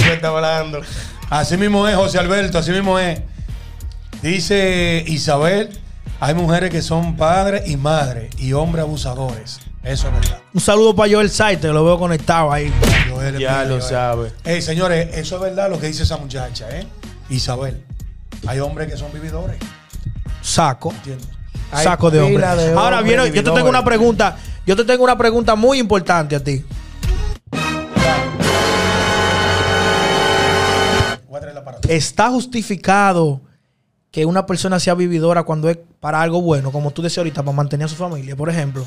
Así 1.28 1.56
mismo 1.56 1.86
es, 1.86 1.94
José 1.94 2.18
Alberto, 2.18 2.58
así 2.58 2.72
mismo 2.72 2.98
es. 2.98 3.20
Dice 4.22 5.04
Isabel, 5.06 5.70
hay 6.18 6.34
mujeres 6.34 6.70
que 6.70 6.82
son 6.82 7.16
padres 7.16 7.68
y 7.70 7.76
madres 7.76 8.34
y 8.38 8.52
hombres 8.52 8.82
abusadores. 8.84 9.60
Eso 9.82 10.08
es 10.08 10.14
verdad. 10.14 10.42
Un 10.52 10.60
saludo 10.60 10.94
para 10.94 11.10
Joel 11.12 11.30
Saite, 11.30 11.68
lo 11.68 11.84
veo 11.84 11.98
conectado 11.98 12.52
ahí. 12.52 12.72
Joel 13.10 13.38
Ya 13.38 13.64
lo 13.64 13.78
Joel. 13.78 13.82
sabe. 13.82 14.32
Ey, 14.44 14.60
señores, 14.60 15.08
eso 15.16 15.36
es 15.36 15.40
verdad 15.42 15.70
lo 15.70 15.80
que 15.80 15.86
dice 15.86 16.02
esa 16.02 16.18
muchacha, 16.18 16.68
¿eh? 16.70 16.86
Isabel. 17.30 17.82
Hay 18.46 18.60
hombres 18.60 18.90
que 18.90 18.96
son 18.98 19.12
vividores, 19.12 19.56
Saco. 20.42 20.90
¿entiendes? 20.92 21.28
Saco 21.72 22.10
de 22.10 22.20
hombre. 22.20 22.36
pila 22.36 22.56
de 22.56 22.72
Ahora 22.72 22.98
hombres 22.98 23.16
viene, 23.16 23.36
yo 23.36 23.44
te 23.44 23.50
tengo 23.50 23.68
una 23.68 23.84
pregunta. 23.84 24.36
Yo 24.66 24.76
te 24.76 24.84
tengo 24.84 25.04
una 25.04 25.16
pregunta 25.16 25.54
muy 25.54 25.78
importante 25.78 26.36
a 26.36 26.44
ti. 26.44 26.64
¿Está 31.88 32.28
justificado 32.30 33.40
que 34.10 34.24
una 34.24 34.46
persona 34.46 34.78
sea 34.78 34.94
vividora 34.94 35.42
cuando 35.44 35.68
es 35.68 35.78
para 36.00 36.20
algo 36.20 36.40
bueno, 36.40 36.72
como 36.72 36.90
tú 36.90 37.02
decías 37.02 37.18
ahorita, 37.18 37.42
para 37.42 37.56
mantener 37.56 37.86
a 37.86 37.88
su 37.88 37.96
familia, 37.96 38.34
por 38.36 38.48
ejemplo. 38.48 38.86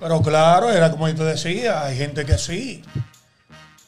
Pero 0.00 0.20
claro, 0.22 0.70
era 0.70 0.90
como 0.90 1.08
yo 1.08 1.14
te 1.14 1.24
decía, 1.24 1.84
hay 1.84 1.96
gente 1.96 2.24
que 2.24 2.36
sí. 2.38 2.82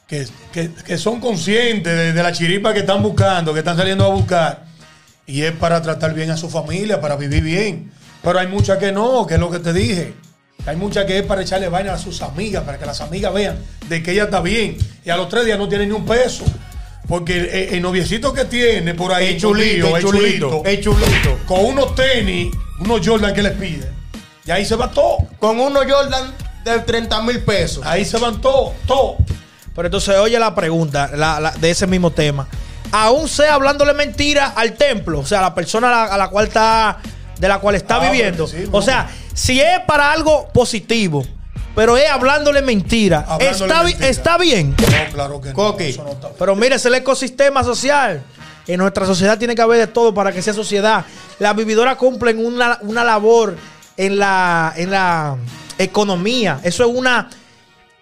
Que, 0.07 0.27
que- 0.51 0.71
que 0.73 0.97
son 0.97 1.19
conscientes 1.19 1.95
de, 1.95 2.13
de 2.13 2.23
la 2.23 2.31
chiripa 2.31 2.73
que 2.73 2.79
están 2.79 3.03
buscando, 3.03 3.53
que 3.53 3.59
están 3.59 3.77
saliendo 3.77 4.05
a 4.05 4.09
buscar. 4.09 4.63
Y 5.27 5.43
es 5.43 5.51
para 5.51 5.81
tratar 5.81 6.13
bien 6.15 6.31
a 6.31 6.37
su 6.37 6.49
familia, 6.49 6.99
para 6.99 7.15
vivir 7.15 7.43
bien. 7.43 7.91
Pero 8.23 8.39
hay 8.39 8.47
muchas 8.47 8.79
que 8.79 8.91
no, 8.91 9.27
que 9.27 9.35
es 9.35 9.39
lo 9.39 9.51
que 9.51 9.59
te 9.59 9.71
dije. 9.71 10.13
Hay 10.65 10.75
muchas 10.75 11.05
que 11.05 11.19
es 11.19 11.23
para 11.25 11.43
echarle 11.43 11.69
vaina 11.69 11.93
a 11.93 11.97
sus 11.99 12.21
amigas, 12.23 12.63
para 12.63 12.77
que 12.79 12.85
las 12.85 12.99
amigas 13.01 13.33
vean 13.33 13.57
de 13.87 14.01
que 14.03 14.11
ella 14.11 14.23
está 14.23 14.41
bien. 14.41 14.77
Y 15.05 15.09
a 15.11 15.15
los 15.17 15.29
tres 15.29 15.45
días 15.45 15.57
no 15.59 15.69
tiene 15.69 15.85
ni 15.85 15.91
un 15.93 16.05
peso. 16.05 16.43
Porque 17.07 17.37
el, 17.39 17.75
el 17.75 17.81
noviecito 17.81 18.33
que 18.33 18.45
tiene 18.45 18.93
por 18.95 19.13
ahí, 19.13 19.27
El 19.35 19.37
chulito, 19.39 19.95
el 19.97 20.03
chulito, 20.03 20.63
el 20.65 20.81
chulito. 20.81 21.39
con 21.45 21.65
unos 21.65 21.93
tenis, 21.95 22.51
unos 22.79 23.07
Jordan 23.07 23.33
que 23.33 23.41
les 23.43 23.53
piden. 23.53 23.98
Y 24.49 24.51
ahí 24.51 24.65
se 24.65 24.75
va 24.75 24.89
todo. 24.89 25.19
Con 25.37 25.59
uno 25.59 25.81
Jordan 25.87 26.33
de 26.65 26.79
30 26.79 27.21
mil 27.21 27.39
pesos. 27.43 27.85
Ahí 27.85 28.03
se 28.03 28.17
van 28.17 28.41
todo, 28.41 28.73
todo. 28.87 29.17
Pero 29.75 29.87
entonces 29.87 30.17
oye 30.17 30.39
la 30.39 30.55
pregunta 30.55 31.11
la- 31.13 31.39
la- 31.39 31.51
de 31.51 31.69
ese 31.69 31.85
mismo 31.85 32.09
tema. 32.09 32.47
Aún 32.91 33.29
sea 33.29 33.53
hablándole 33.53 33.93
mentira 33.93 34.47
al 34.55 34.73
templo, 34.73 35.19
o 35.19 35.25
sea, 35.25 35.37
a 35.37 35.41
la 35.43 35.53
persona 35.53 35.89
a 35.89 35.91
la, 36.07 36.13
a 36.15 36.17
la 36.17 36.27
cual 36.29 36.47
está, 36.47 36.97
de 37.39 37.47
la 37.47 37.59
cual 37.59 37.75
está 37.75 37.97
Ah, 37.97 38.09
viviendo. 38.09 38.47
bueno, 38.47 38.59
sí, 38.65 38.69
o 38.71 38.81
sea, 38.81 39.07
si 39.35 39.61
es 39.61 39.81
para 39.85 40.11
algo 40.11 40.47
positivo, 40.51 41.23
pero 41.75 41.95
es 41.95 42.09
hablándole 42.09 42.63
mentira, 42.63 43.25
Hablándole 43.27 43.51
está, 43.71 43.83
mentira. 43.83 44.07
está 44.07 44.37
bien. 44.39 44.71
No, 44.79 45.13
claro 45.13 45.39
que 45.41 45.49
no. 45.49 45.53
Coqui. 45.53 45.83
Eso 45.83 46.03
no 46.03 46.09
está 46.09 46.27
bien. 46.29 46.37
Pero 46.39 46.55
mire, 46.55 46.75
es 46.77 46.85
el 46.87 46.95
ecosistema 46.95 47.63
social. 47.63 48.23
En 48.65 48.79
nuestra 48.79 49.05
sociedad 49.05 49.37
tiene 49.37 49.53
que 49.53 49.61
haber 49.61 49.77
de 49.77 49.87
todo 49.87 50.11
para 50.11 50.31
que 50.31 50.41
sea 50.41 50.53
sociedad. 50.55 51.05
Las 51.37 51.55
vividoras 51.55 51.95
cumplen 51.97 52.43
una, 52.43 52.79
una 52.81 53.03
labor 53.03 53.55
en 53.99 54.17
la, 54.17 54.73
en 54.77 54.91
la 54.91 55.35
economía. 55.77 56.59
Eso 56.63 56.83
es 56.85 56.89
una. 56.95 57.29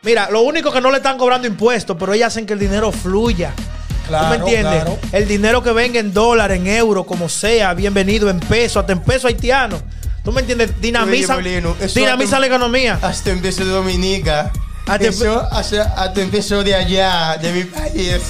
Mira, 0.04 0.30
lo 0.30 0.42
único 0.42 0.72
que 0.72 0.80
no 0.80 0.92
le 0.92 0.98
están 0.98 1.18
cobrando 1.18 1.48
impuestos, 1.48 1.98
pero 2.00 2.14
ellas 2.14 2.28
hacen 2.34 2.46
que 2.46 2.54
el 2.54 2.60
dinero 2.60 2.92
fluya. 2.92 3.52
¿Tú 3.58 3.64
Claro, 4.10 4.30
me 4.30 4.36
entiendes? 4.36 4.84
claro. 4.84 5.00
El 5.12 5.28
dinero 5.28 5.62
que 5.64 5.72
venga 5.72 6.00
en 6.00 6.14
dólar, 6.14 6.52
en 6.52 6.68
euro, 6.68 7.04
como 7.04 7.28
sea, 7.28 7.74
bienvenido, 7.74 8.30
en 8.30 8.40
peso, 8.40 8.80
hasta 8.80 8.94
en 8.94 9.00
peso 9.02 9.28
haitiano. 9.28 9.82
¿Tú 10.24 10.32
me 10.32 10.42
entiendes? 10.42 10.80
Dinamizan 10.80 11.40
hasta- 11.42 12.40
la 12.40 12.48
economía. 12.48 13.00
Hasta 13.02 13.32
empezó 13.32 13.66
de 13.66 13.72
Dominica. 13.72 14.52
Hasta 14.86 15.08
Eso 15.08 15.42
hasta, 15.52 15.84
hasta 16.02 16.22
empezó 16.22 16.64
de 16.64 16.76
allá, 16.76 17.38
de 17.42 17.52
mi 17.52 17.64
país. 17.64 18.22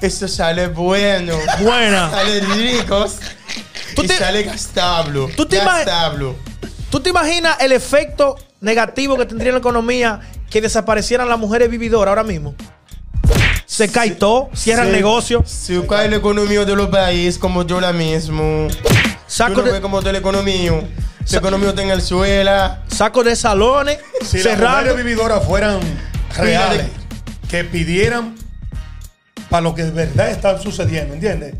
Eso 0.00 0.28
sale 0.28 0.68
bueno. 0.68 1.36
Buena. 1.60 2.10
Sale 2.10 2.40
ricos. 2.40 3.16
Tú 3.96 4.02
y 4.02 4.06
te- 4.08 4.18
sale 4.18 4.42
gastable. 4.44 5.32
tú 5.36 5.46
te 5.46 5.56
gastable. 5.58 6.34
¿Tú 6.92 7.00
te 7.00 7.08
imaginas 7.08 7.56
el 7.60 7.72
efecto 7.72 8.36
negativo 8.60 9.16
que 9.16 9.24
tendría 9.24 9.48
en 9.48 9.54
la 9.54 9.60
economía 9.60 10.20
que 10.50 10.60
desaparecieran 10.60 11.26
las 11.26 11.38
mujeres 11.38 11.70
vividoras 11.70 12.10
ahora 12.10 12.22
mismo? 12.22 12.54
Se 13.64 13.88
cae 13.88 14.10
todo, 14.10 14.50
cierran 14.54 14.88
Sí. 14.88 14.92
negocio, 14.92 15.42
Si 15.46 15.80
cae 15.88 16.10
la 16.10 16.16
economía 16.16 16.66
de 16.66 16.76
los 16.76 16.90
países 16.90 17.38
como 17.38 17.66
yo 17.66 17.80
la 17.80 17.94
mismo. 17.94 18.68
saco 19.26 19.52
Tú 19.54 19.58
no 19.60 19.64
ves 19.64 19.72
de, 19.72 19.80
cómo 19.80 20.00
está 20.00 20.12
la 20.12 20.18
economía. 20.18 20.82
La 21.30 21.38
economía 21.38 21.70
está 21.70 21.80
en 21.80 21.88
el 21.92 22.02
suelo. 22.02 22.76
saco 22.88 23.24
de 23.24 23.36
salones, 23.36 23.96
Si 24.26 24.42
las 24.42 24.58
mujeres 24.58 24.94
vividoras 24.94 25.42
fueran 25.46 25.80
reales, 26.36 26.88
que 27.48 27.64
pidieran 27.64 28.34
para 29.48 29.62
lo 29.62 29.74
que 29.74 29.84
de 29.84 29.92
verdad 29.92 30.28
está 30.28 30.60
sucediendo, 30.60 31.14
¿entiendes? 31.14 31.54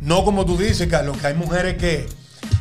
No 0.00 0.24
como 0.24 0.44
tú 0.44 0.56
dices, 0.58 0.88
Carlos, 0.88 1.16
que 1.18 1.28
hay 1.28 1.34
mujeres 1.34 1.76
que, 1.76 2.08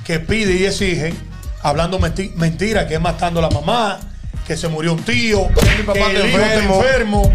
que 0.05 0.19
piden 0.19 0.55
y 0.59 0.65
exigen, 0.65 1.30
hablando 1.63 1.99
menti- 1.99 2.33
mentiras, 2.35 2.85
que 2.85 2.95
es 2.95 3.01
matando 3.01 3.39
a 3.39 3.43
la 3.43 3.49
mamá, 3.49 3.99
que 4.47 4.55
se 4.57 4.67
murió 4.67 4.93
un 4.93 5.03
tío, 5.03 5.47
mi 5.77 5.83
papá 5.83 6.09
que 6.09 6.17
el 6.17 6.29
hijo 6.29 6.39
está 6.39 6.63
enfermo. 6.63 7.31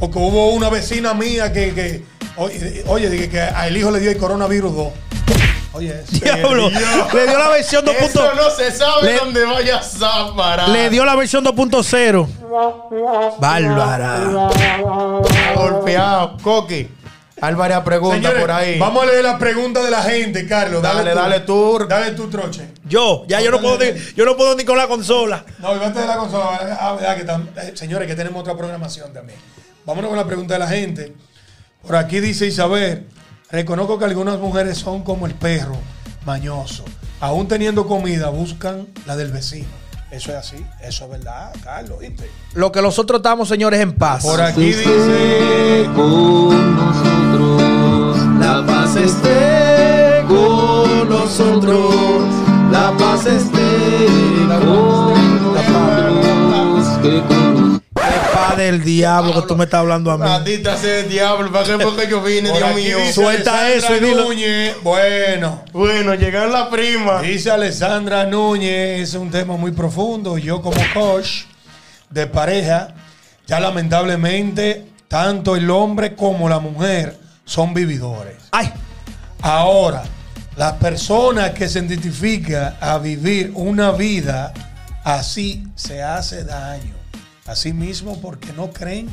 porque 0.00 0.18
hubo 0.18 0.50
una 0.50 0.68
vecina 0.70 1.14
mía 1.14 1.52
que, 1.52 1.74
que 1.74 2.04
oye, 2.36 2.84
oye, 2.86 3.10
dije 3.10 3.28
que 3.28 3.40
al 3.40 3.76
hijo 3.76 3.90
le 3.90 4.00
dio 4.00 4.10
el 4.10 4.16
coronavirus 4.18 4.74
2. 4.74 4.88
Oye, 5.74 5.90
eso. 6.02 6.24
Diablo, 6.24 6.70
le 6.70 7.26
dio 7.26 7.38
la 7.38 7.48
versión 7.50 7.84
2.0. 7.84 7.96
Eso 8.00 8.34
no 8.34 8.50
se 8.50 8.70
sabe 8.72 9.02
Le- 9.12 9.18
dónde 9.18 9.44
vayas 9.44 9.96
a 10.02 10.34
parar. 10.34 10.68
Le 10.70 10.88
dio 10.90 11.04
la 11.04 11.14
versión 11.14 11.44
2.0. 11.44 12.26
Bárbara. 13.38 14.20
golpeado. 15.54 16.36
Coqui. 16.42 16.88
Álvarez 17.40 17.78
pregunta 17.84 18.16
Señores, 18.16 18.40
por 18.40 18.50
ahí. 18.50 18.78
Vamos 18.78 19.02
a 19.02 19.06
leer 19.06 19.22
la 19.24 19.38
pregunta 19.38 19.82
de 19.82 19.90
la 19.90 20.02
gente, 20.02 20.46
Carlos. 20.46 20.82
Dale, 20.82 21.14
Dale, 21.14 21.40
tú. 21.40 21.78
dale 21.88 22.10
tú. 22.10 22.26
Dale 22.26 22.30
troche. 22.30 22.68
Yo, 22.88 23.24
ya 23.28 23.40
yo 23.40 23.50
no 23.50 23.60
puedo 23.60 23.78
ni, 23.78 23.98
yo 24.16 24.24
no 24.24 24.36
puedo 24.36 24.56
ni 24.56 24.64
con 24.64 24.76
la 24.76 24.88
consola. 24.88 25.44
No, 25.58 25.76
y 25.76 25.84
antes 25.84 26.02
de 26.02 26.08
la 26.08 26.16
consola. 26.16 26.78
Ah, 26.80 26.92
verdad 26.94 27.16
que 27.16 27.26
tam- 27.26 27.48
eh, 27.56 27.72
señores, 27.74 28.08
que 28.08 28.14
tenemos 28.16 28.40
otra 28.40 28.56
programación 28.56 29.12
también. 29.12 29.38
Vámonos 29.86 30.08
con 30.08 30.18
la 30.18 30.26
pregunta 30.26 30.54
de 30.54 30.60
la 30.60 30.68
gente. 30.68 31.12
Por 31.86 31.94
aquí 31.96 32.20
dice 32.20 32.46
Isabel: 32.46 33.06
Reconozco 33.50 33.98
que 33.98 34.04
algunas 34.04 34.38
mujeres 34.38 34.76
son 34.78 35.02
como 35.04 35.26
el 35.26 35.34
perro, 35.34 35.76
mañoso. 36.26 36.84
Aún 37.20 37.46
teniendo 37.48 37.86
comida, 37.86 38.28
buscan 38.30 38.86
la 39.06 39.16
del 39.16 39.30
vecino. 39.32 39.68
Eso 40.10 40.30
es 40.32 40.36
así. 40.38 40.66
Eso 40.80 41.04
es 41.04 41.10
verdad, 41.10 41.52
Carlos, 41.62 41.98
¿viste? 41.98 42.30
Lo 42.54 42.72
que 42.72 42.80
nosotros 42.80 43.18
estamos, 43.18 43.48
señores, 43.48 43.80
en 43.80 43.94
paz. 43.94 44.22
Por 44.22 44.40
aquí 44.40 44.72
dice. 44.72 45.86
con 45.94 46.76
nosotros. 46.76 48.16
La 48.40 48.64
paz 48.66 48.96
esté 48.96 50.24
con 50.26 51.08
nosotros. 51.08 52.24
La 52.70 52.96
paz 52.96 53.26
esté 53.26 54.06
con 54.48 54.48
nosotros. 54.48 55.07
Del 58.64 58.82
diablo 58.82 59.34
que 59.34 59.48
tú 59.48 59.56
me 59.56 59.64
estás 59.64 59.80
hablando 59.80 60.10
a 60.10 60.18
mí. 60.18 60.24
Maldita 60.24 60.76
sea 60.76 61.00
el 61.00 61.08
diablo. 61.08 61.50
¿Para 61.50 61.64
qué 61.64 61.84
porque 61.84 62.08
yo 62.08 62.22
vine, 62.22 62.52
Dios 62.52 62.74
mío? 62.74 62.98
Suelta 63.12 63.70
eso 63.70 63.96
y 63.96 64.00
dilo. 64.00 64.24
Núñez. 64.24 64.76
Bueno. 64.82 65.64
Bueno, 65.72 66.14
llegaron 66.14 66.52
la 66.52 66.68
prima. 66.70 67.22
Dice 67.22 67.50
Alessandra 67.50 68.24
Núñez, 68.26 69.08
es 69.08 69.14
un 69.14 69.30
tema 69.30 69.56
muy 69.56 69.72
profundo. 69.72 70.38
Yo 70.38 70.60
como 70.62 70.80
coach 70.94 71.44
de 72.10 72.26
pareja, 72.26 72.94
ya 73.46 73.60
lamentablemente 73.60 74.86
tanto 75.08 75.56
el 75.56 75.70
hombre 75.70 76.14
como 76.14 76.48
la 76.48 76.58
mujer 76.58 77.18
son 77.44 77.72
vividores. 77.72 78.36
Ay, 78.50 78.72
Ahora, 79.40 80.02
las 80.56 80.72
personas 80.74 81.50
que 81.50 81.68
se 81.68 81.78
identifican 81.78 82.76
a 82.80 82.98
vivir 82.98 83.52
una 83.54 83.92
vida 83.92 84.52
así 85.04 85.64
se 85.76 86.02
hace 86.02 86.44
daño. 86.44 86.97
Así 87.48 87.72
mismo 87.72 88.20
porque 88.20 88.52
no 88.52 88.70
creen 88.70 89.08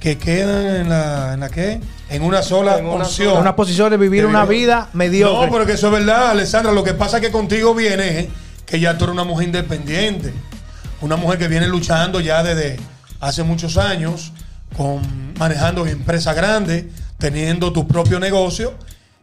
que 0.00 0.18
quedan 0.18 0.66
en 0.66 0.88
la, 0.90 1.32
en 1.32 1.40
la 1.40 1.48
qué? 1.48 1.80
En 2.10 2.22
una 2.22 2.42
sola 2.42 2.78
En 2.78 2.86
una 2.86 3.04
opción. 3.04 3.38
una 3.38 3.56
posición 3.56 3.90
de 3.90 3.96
vivir 3.96 4.22
De 4.22 4.26
una 4.28 4.44
vida 4.44 4.90
mediocre. 4.92 5.46
No, 5.46 5.52
pero 5.52 5.64
que 5.64 5.72
eso 5.72 5.86
es 5.86 5.92
verdad, 5.92 6.30
Alessandra. 6.30 6.72
Lo 6.72 6.84
que 6.84 6.92
pasa 6.92 7.16
es 7.16 7.22
que 7.22 7.32
contigo 7.32 7.74
viene 7.74 8.20
eh, 8.20 8.30
que 8.66 8.78
ya 8.78 8.98
tú 8.98 9.04
eres 9.04 9.14
una 9.14 9.24
mujer 9.24 9.46
independiente. 9.46 10.32
Una 11.00 11.16
mujer 11.16 11.38
que 11.38 11.48
viene 11.48 11.66
luchando 11.66 12.20
ya 12.20 12.42
desde 12.42 12.78
hace 13.20 13.42
muchos 13.42 13.78
años, 13.78 14.32
con, 14.76 15.00
manejando 15.38 15.86
empresas 15.86 16.36
grandes, 16.36 16.84
teniendo 17.18 17.72
tu 17.72 17.88
propio 17.88 18.20
negocio, 18.20 18.74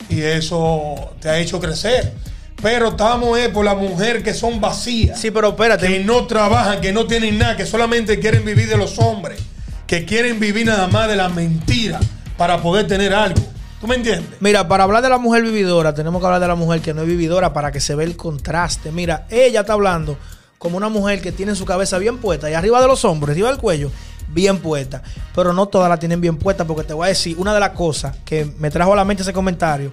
y 0.09 0.21
eso 0.21 1.13
te 1.19 1.29
ha 1.29 1.37
hecho 1.37 1.59
crecer. 1.59 2.13
Pero 2.61 2.89
estamos 2.89 3.37
eh, 3.39 3.49
por 3.49 3.65
la 3.65 3.73
mujer 3.75 4.21
que 4.23 4.33
son 4.33 4.61
vacías 4.61 5.19
Sí, 5.19 5.31
pero 5.31 5.49
espérate. 5.49 5.87
que 5.87 5.99
no 6.03 6.27
trabajan, 6.27 6.79
que 6.79 6.91
no 6.93 7.07
tienen 7.07 7.37
nada, 7.39 7.57
que 7.57 7.65
solamente 7.65 8.19
quieren 8.19 8.45
vivir 8.45 8.69
de 8.69 8.77
los 8.77 8.99
hombres, 8.99 9.39
que 9.87 10.05
quieren 10.05 10.39
vivir 10.39 10.67
nada 10.67 10.87
más 10.87 11.07
de 11.07 11.15
la 11.15 11.29
mentira 11.29 11.99
para 12.37 12.61
poder 12.61 12.87
tener 12.87 13.13
algo. 13.13 13.41
¿Tú 13.79 13.87
me 13.87 13.95
entiendes? 13.95 14.39
Mira, 14.39 14.67
para 14.67 14.83
hablar 14.83 15.01
de 15.01 15.09
la 15.09 15.17
mujer 15.17 15.41
vividora, 15.41 15.95
tenemos 15.95 16.21
que 16.21 16.25
hablar 16.27 16.39
de 16.41 16.47
la 16.47 16.55
mujer 16.55 16.81
que 16.81 16.93
no 16.93 17.01
es 17.01 17.07
vividora 17.07 17.51
para 17.51 17.71
que 17.71 17.79
se 17.79 17.95
vea 17.95 18.05
el 18.05 18.15
contraste. 18.15 18.91
Mira, 18.91 19.25
ella 19.31 19.61
está 19.61 19.73
hablando 19.73 20.17
como 20.59 20.77
una 20.77 20.89
mujer 20.89 21.19
que 21.19 21.31
tiene 21.31 21.55
su 21.55 21.65
cabeza 21.65 21.97
bien 21.97 22.19
puesta 22.19 22.47
y 22.47 22.53
arriba 22.53 22.79
de 22.79 22.87
los 22.87 23.03
hombros, 23.05 23.31
arriba 23.31 23.49
del 23.49 23.57
cuello, 23.57 23.89
bien 24.27 24.59
puesta. 24.59 25.01
Pero 25.33 25.51
no 25.53 25.65
todas 25.65 25.89
la 25.89 25.97
tienen 25.97 26.21
bien 26.21 26.37
puesta 26.37 26.63
porque 26.65 26.83
te 26.83 26.93
voy 26.93 27.05
a 27.05 27.09
decir, 27.09 27.35
una 27.39 27.55
de 27.55 27.59
las 27.59 27.71
cosas 27.71 28.15
que 28.23 28.45
me 28.59 28.69
trajo 28.69 28.93
a 28.93 28.95
la 28.97 29.03
mente 29.03 29.23
ese 29.23 29.33
comentario, 29.33 29.91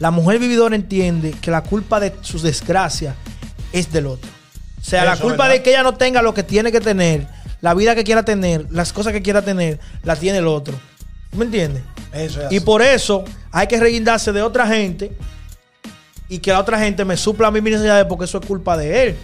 la 0.00 0.10
mujer 0.10 0.38
vividora 0.40 0.74
entiende 0.74 1.32
que 1.40 1.50
la 1.50 1.62
culpa 1.62 2.00
de 2.00 2.12
sus 2.22 2.42
desgracias 2.42 3.14
es 3.72 3.92
del 3.92 4.06
otro. 4.06 4.28
O 4.80 4.82
sea, 4.82 5.04
la 5.04 5.16
culpa 5.16 5.44
¿verdad? 5.44 5.50
de 5.58 5.62
que 5.62 5.70
ella 5.70 5.82
no 5.82 5.94
tenga 5.94 6.22
lo 6.22 6.32
que 6.34 6.42
tiene 6.42 6.72
que 6.72 6.80
tener, 6.80 7.28
la 7.60 7.74
vida 7.74 7.94
que 7.94 8.02
quiera 8.02 8.24
tener, 8.24 8.66
las 8.70 8.92
cosas 8.92 9.12
que 9.12 9.20
quiera 9.20 9.42
tener, 9.42 9.78
la 10.02 10.16
tiene 10.16 10.38
el 10.38 10.46
otro. 10.46 10.74
¿Tú 11.30 11.36
me 11.36 11.44
entiendes? 11.44 11.82
Eso 12.12 12.40
es 12.40 12.50
Y 12.50 12.56
así. 12.56 12.60
por 12.60 12.80
eso 12.82 13.24
hay 13.52 13.66
que 13.66 13.78
reguindarse 13.78 14.32
de 14.32 14.42
otra 14.42 14.66
gente 14.66 15.12
y 16.30 16.38
que 16.38 16.50
la 16.50 16.60
otra 16.60 16.78
gente 16.80 17.04
me 17.04 17.16
supla 17.16 17.48
a 17.48 17.50
mí 17.50 17.60
mis 17.60 17.72
necesidades 17.74 18.06
porque 18.06 18.24
eso 18.24 18.38
es 18.38 18.46
culpa 18.46 18.76
de 18.76 19.02
él. 19.02 19.16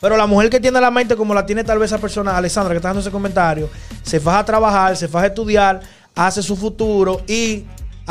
Pero 0.00 0.16
la 0.16 0.26
mujer 0.26 0.48
que 0.48 0.60
tiene 0.60 0.80
la 0.80 0.90
mente 0.90 1.14
como 1.14 1.34
la 1.34 1.44
tiene 1.44 1.62
tal 1.62 1.78
vez 1.78 1.92
esa 1.92 2.00
persona, 2.00 2.34
Alessandra, 2.38 2.72
que 2.72 2.76
está 2.78 2.88
dando 2.88 3.02
ese 3.02 3.10
comentario, 3.10 3.68
se 4.02 4.18
faja 4.18 4.38
a 4.38 4.44
trabajar, 4.46 4.96
se 4.96 5.08
faja 5.08 5.26
a 5.26 5.28
estudiar, 5.28 5.80
hace 6.14 6.42
su 6.42 6.56
futuro 6.56 7.20
y 7.28 7.66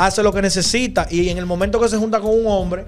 hace 0.06 0.22
lo 0.22 0.32
que 0.32 0.42
necesita. 0.42 1.06
Y 1.10 1.28
en 1.28 1.38
el 1.38 1.46
momento 1.46 1.80
que 1.80 1.88
se 1.88 1.96
junta 1.96 2.20
con 2.20 2.30
un 2.30 2.46
hombre, 2.46 2.84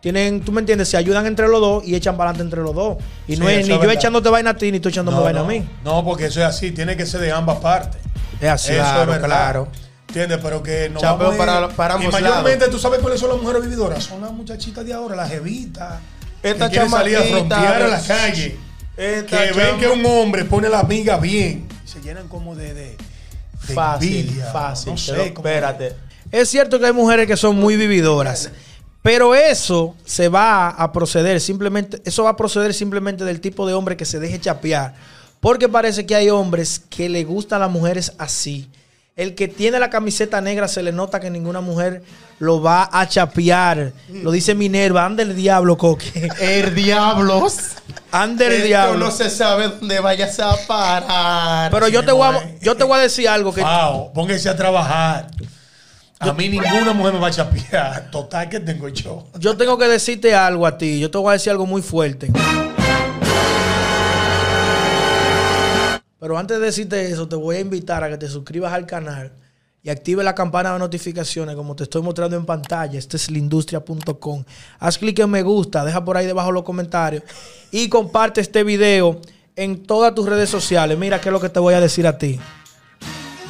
tienen, 0.00 0.42
tú 0.42 0.52
me 0.52 0.60
entiendes, 0.60 0.88
se 0.88 0.96
ayudan 0.96 1.26
entre 1.26 1.48
los 1.48 1.60
dos 1.60 1.84
y 1.86 1.94
echan 1.94 2.16
para 2.16 2.30
adelante 2.30 2.44
entre 2.54 2.62
los 2.62 2.74
dos. 2.74 2.98
Y 3.26 3.34
Sí, 3.34 3.40
no 3.40 3.48
es 3.48 3.56
ni 3.56 3.62
es 3.62 3.68
yo 3.68 3.78
verdad. 3.78 3.94
echándote 3.94 4.28
vaina 4.28 4.50
a 4.50 4.56
ti, 4.56 4.70
ni 4.70 4.80
tú 4.80 4.88
echándome 4.88 5.18
vaina 5.20 5.40
no, 5.40 5.44
a 5.46 5.48
mí. 5.48 5.66
no, 5.84 6.04
porque 6.04 6.26
eso 6.26 6.40
es 6.40 6.46
así, 6.46 6.72
tiene 6.72 6.96
que 6.96 7.06
ser 7.06 7.20
de 7.20 7.32
ambas 7.32 7.58
partes. 7.58 8.00
Es 8.40 8.48
así. 8.50 8.72
Eso 8.72 8.82
Claro, 8.82 9.14
es 9.14 9.18
claro. 9.20 9.68
¿Entiendes? 10.08 10.38
Pero 10.42 10.62
que 10.62 10.90
no 10.90 11.00
Chapeo 11.00 11.28
vamos 11.30 11.32
a 11.32 11.34
ir- 11.34 11.38
para- 11.38 11.68
para 11.70 11.94
Y 11.94 11.96
ambos 12.06 12.12
mayormente, 12.12 12.58
lados. 12.66 12.70
¿tú 12.70 12.78
sabes 12.78 13.00
cuáles 13.00 13.18
son 13.18 13.30
las 13.30 13.40
mujeres 13.40 13.62
vividoras? 13.62 14.04
Son 14.04 14.20
las 14.20 14.30
muchachitas 14.32 14.84
de 14.84 14.92
ahora, 14.92 15.16
las 15.16 15.28
jevitas. 15.30 15.94
Esta 16.42 16.66
que 16.66 16.72
quieren 16.72 16.90
salir 16.90 17.16
a 17.16 17.22
frontear 17.22 17.82
a 17.82 17.88
la 17.88 18.00
calle. 18.02 18.56
esta 18.96 19.38
Que 19.48 19.52
ven 19.52 19.78
que 19.78 19.88
un 19.88 20.04
hombre 20.06 20.44
pone 20.44 20.66
a 20.68 20.70
la 20.70 20.80
amiga 20.80 21.16
bien. 21.16 21.66
Y 21.84 21.88
se 21.88 22.00
llenan 22.00 22.28
como 22.28 22.54
de, 22.54 22.74
de, 22.74 22.96
de 23.66 23.74
Fácil, 23.74 24.16
envidia. 24.20 24.46
fácil. 24.52 24.92
No 24.92 24.98
sé. 24.98 25.26
espérate. 25.28 25.96
Es 26.30 26.48
cierto 26.48 26.78
que 26.78 26.86
hay 26.86 26.92
mujeres 26.92 27.26
que 27.26 27.36
son 27.36 27.56
muy 27.56 27.76
vividoras, 27.76 28.50
pero 29.02 29.34
eso 29.34 29.94
se 30.04 30.28
va 30.28 30.68
a 30.70 30.92
proceder 30.92 31.40
simplemente, 31.40 32.00
eso 32.04 32.24
va 32.24 32.30
a 32.30 32.36
proceder 32.36 32.74
simplemente 32.74 33.24
del 33.24 33.40
tipo 33.40 33.66
de 33.66 33.74
hombre 33.74 33.96
que 33.96 34.04
se 34.04 34.18
deje 34.18 34.40
chapear, 34.40 34.94
porque 35.40 35.68
parece 35.68 36.06
que 36.06 36.14
hay 36.14 36.30
hombres 36.30 36.82
que 36.90 37.08
le 37.08 37.24
gustan 37.24 37.58
a 37.62 37.66
las 37.66 37.70
mujeres 37.72 38.12
así. 38.18 38.68
El 39.16 39.36
que 39.36 39.46
tiene 39.46 39.78
la 39.78 39.90
camiseta 39.90 40.40
negra 40.40 40.66
se 40.66 40.82
le 40.82 40.90
nota 40.90 41.20
que 41.20 41.30
ninguna 41.30 41.60
mujer 41.60 42.02
lo 42.40 42.60
va 42.60 42.88
a 42.90 43.06
chapear. 43.06 43.92
Lo 44.08 44.32
dice 44.32 44.56
Minerva, 44.56 45.04
anda 45.04 45.22
el 45.22 45.36
diablo, 45.36 45.76
coque. 45.78 46.28
El 46.40 46.74
diablos. 46.74 47.56
Anda 48.10 48.46
el 48.46 48.52
Esto 48.54 48.66
diablo. 48.66 49.06
no 49.06 49.10
se 49.12 49.30
sabe 49.30 49.68
dónde 49.68 50.00
vayas 50.00 50.38
a 50.40 50.56
parar. 50.66 51.70
Pero 51.70 51.88
yo 51.88 52.04
te, 52.04 52.10
voy 52.10 52.26
a, 52.26 52.56
yo 52.60 52.76
te 52.76 52.82
voy 52.84 52.98
a 52.98 53.02
decir 53.02 53.28
algo 53.28 53.52
que 53.52 53.60
Wow, 53.60 54.12
pónganse 54.12 54.48
a 54.48 54.56
trabajar. 54.56 55.28
A 56.24 56.32
mí 56.32 56.48
ninguna 56.48 56.94
mujer 56.94 57.12
me 57.12 57.20
va 57.20 57.28
a 57.28 57.30
chapear. 57.30 58.08
Total 58.12 58.48
que 58.48 58.60
tengo 58.60 58.88
yo. 58.88 59.26
Yo 59.38 59.56
tengo 59.56 59.76
que 59.76 59.86
decirte 59.86 60.34
algo 60.34 60.66
a 60.66 60.78
ti. 60.78 60.98
Yo 60.98 61.10
te 61.10 61.18
voy 61.18 61.30
a 61.30 61.32
decir 61.32 61.50
algo 61.50 61.66
muy 61.66 61.82
fuerte. 61.82 62.30
Pero 66.18 66.38
antes 66.38 66.58
de 66.58 66.64
decirte 66.64 67.10
eso, 67.10 67.28
te 67.28 67.36
voy 67.36 67.56
a 67.56 67.60
invitar 67.60 68.02
a 68.02 68.08
que 68.08 68.16
te 68.16 68.28
suscribas 68.28 68.72
al 68.72 68.86
canal 68.86 69.32
y 69.82 69.90
active 69.90 70.24
la 70.24 70.34
campana 70.34 70.72
de 70.72 70.78
notificaciones 70.78 71.54
como 71.54 71.76
te 71.76 71.82
estoy 71.82 72.00
mostrando 72.00 72.36
en 72.36 72.46
pantalla. 72.46 72.98
Este 72.98 73.18
es 73.18 73.30
lindustria.com. 73.30 74.44
Haz 74.78 74.96
clic 74.96 75.18
en 75.18 75.28
me 75.28 75.42
gusta, 75.42 75.84
deja 75.84 76.02
por 76.02 76.16
ahí 76.16 76.26
debajo 76.26 76.50
los 76.50 76.62
comentarios 76.62 77.22
y 77.70 77.90
comparte 77.90 78.40
este 78.40 78.64
video 78.64 79.20
en 79.54 79.84
todas 79.84 80.14
tus 80.14 80.26
redes 80.26 80.48
sociales. 80.48 80.96
Mira 80.96 81.20
qué 81.20 81.28
es 81.28 81.32
lo 81.34 81.40
que 81.40 81.50
te 81.50 81.60
voy 81.60 81.74
a 81.74 81.80
decir 81.80 82.06
a 82.06 82.16
ti. 82.16 82.40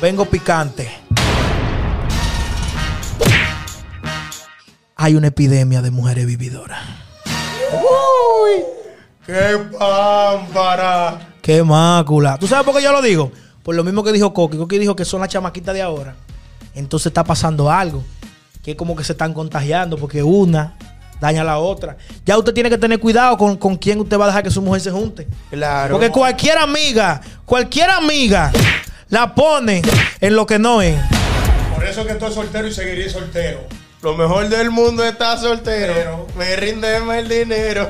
Vengo 0.01 0.25
picante. 0.25 0.91
Hay 5.05 5.17
una 5.17 5.27
epidemia 5.27 5.83
de 5.83 5.91
mujeres 5.91 6.25
vividoras. 6.25 6.79
¡Qué 9.27 9.59
pámpara! 9.79 11.35
Qué 11.43 11.63
mácula. 11.63 12.39
¿Tú 12.39 12.47
sabes 12.47 12.65
por 12.65 12.75
qué 12.75 12.83
yo 12.83 12.91
lo 12.91 13.03
digo? 13.03 13.31
Por 13.63 13.75
lo 13.75 13.85
mismo 13.85 14.03
que 14.03 14.13
dijo 14.13 14.33
Coqui. 14.33 14.57
Coqui 14.57 14.79
dijo 14.79 14.97
que 14.97 15.05
son 15.05 15.21
las 15.21 15.29
chamaquitas 15.29 15.75
de 15.75 15.83
ahora. 15.83 16.17
Entonces 16.75 17.09
está 17.09 17.23
pasando 17.23 17.71
algo. 17.71 18.03
Que 18.63 18.77
como 18.77 18.97
que 18.97 19.05
se 19.05 19.13
están 19.13 19.35
contagiando 19.35 19.99
porque 19.99 20.23
una 20.23 20.79
daña 21.21 21.43
a 21.43 21.45
la 21.45 21.59
otra. 21.59 21.99
Ya 22.25 22.39
usted 22.39 22.55
tiene 22.55 22.71
que 22.71 22.79
tener 22.79 22.99
cuidado 22.99 23.37
con, 23.37 23.59
con 23.59 23.77
quién 23.77 24.01
usted 24.01 24.19
va 24.19 24.25
a 24.25 24.29
dejar 24.29 24.43
que 24.43 24.51
su 24.51 24.63
mujer 24.63 24.81
se 24.81 24.91
junte. 24.91 25.29
Claro. 25.51 25.97
Porque 25.97 26.09
cualquier 26.09 26.57
amiga, 26.57 27.21
cualquier 27.45 27.91
amiga 27.91 28.51
la 29.11 29.35
pone 29.35 29.83
en 30.19 30.35
lo 30.35 30.47
que 30.47 30.59
no 30.59 30.81
es. 30.81 30.99
Por 31.75 31.85
eso 31.85 32.07
que 32.07 32.13
estoy 32.13 32.33
soltero 32.33 32.67
y 32.67 32.73
seguiré 32.73 33.11
soltero. 33.11 33.84
Lo 34.05 34.15
mejor 34.17 34.49
del 34.49 34.71
mundo 34.71 35.03
está 35.05 35.37
soltero. 35.39 35.95
Pero- 35.95 36.27
Me 36.37 36.55
rinde 36.57 37.01
más 37.01 37.19
el 37.19 37.29
dinero. 37.29 37.89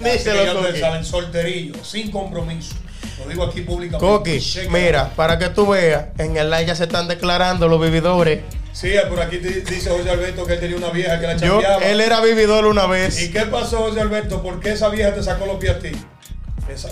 Díselo, 0.00 0.60
Coqui. 0.60 0.80
saben, 0.80 1.04
solterillo, 1.04 1.84
sin 1.84 2.10
compromiso. 2.10 2.74
Lo 3.22 3.28
digo 3.30 3.44
aquí 3.44 3.60
públicamente. 3.60 4.04
Coqui, 4.04 4.40
mira, 4.70 5.10
para 5.14 5.38
que 5.38 5.48
tú 5.50 5.68
veas, 5.68 6.06
en 6.18 6.36
el 6.36 6.50
live 6.50 6.66
ya 6.66 6.74
se 6.74 6.84
están 6.84 7.06
declarando 7.06 7.68
los 7.68 7.80
vividores. 7.80 8.40
Sí, 8.72 8.90
por 9.08 9.20
aquí 9.20 9.36
di- 9.36 9.60
dice 9.60 9.90
José 9.90 10.10
Alberto 10.10 10.44
que 10.44 10.54
él 10.54 10.60
tenía 10.60 10.76
una 10.78 10.90
vieja 10.90 11.20
que 11.20 11.26
la 11.28 11.36
Yo, 11.36 11.60
chambeaba. 11.60 11.84
él 11.84 12.00
era 12.00 12.20
vividor 12.20 12.66
una 12.66 12.86
¿Y 12.86 12.90
vez. 12.90 13.28
qué 13.28 13.42
pasó, 13.42 13.78
José 13.84 14.00
Alberto? 14.00 14.42
¿Por 14.42 14.58
qué 14.58 14.72
esa 14.72 14.88
vieja 14.88 15.14
te 15.14 15.22
sacó 15.22 15.46
los 15.46 15.56
pies 15.58 15.72
a 15.76 15.78
ti? 15.78 15.92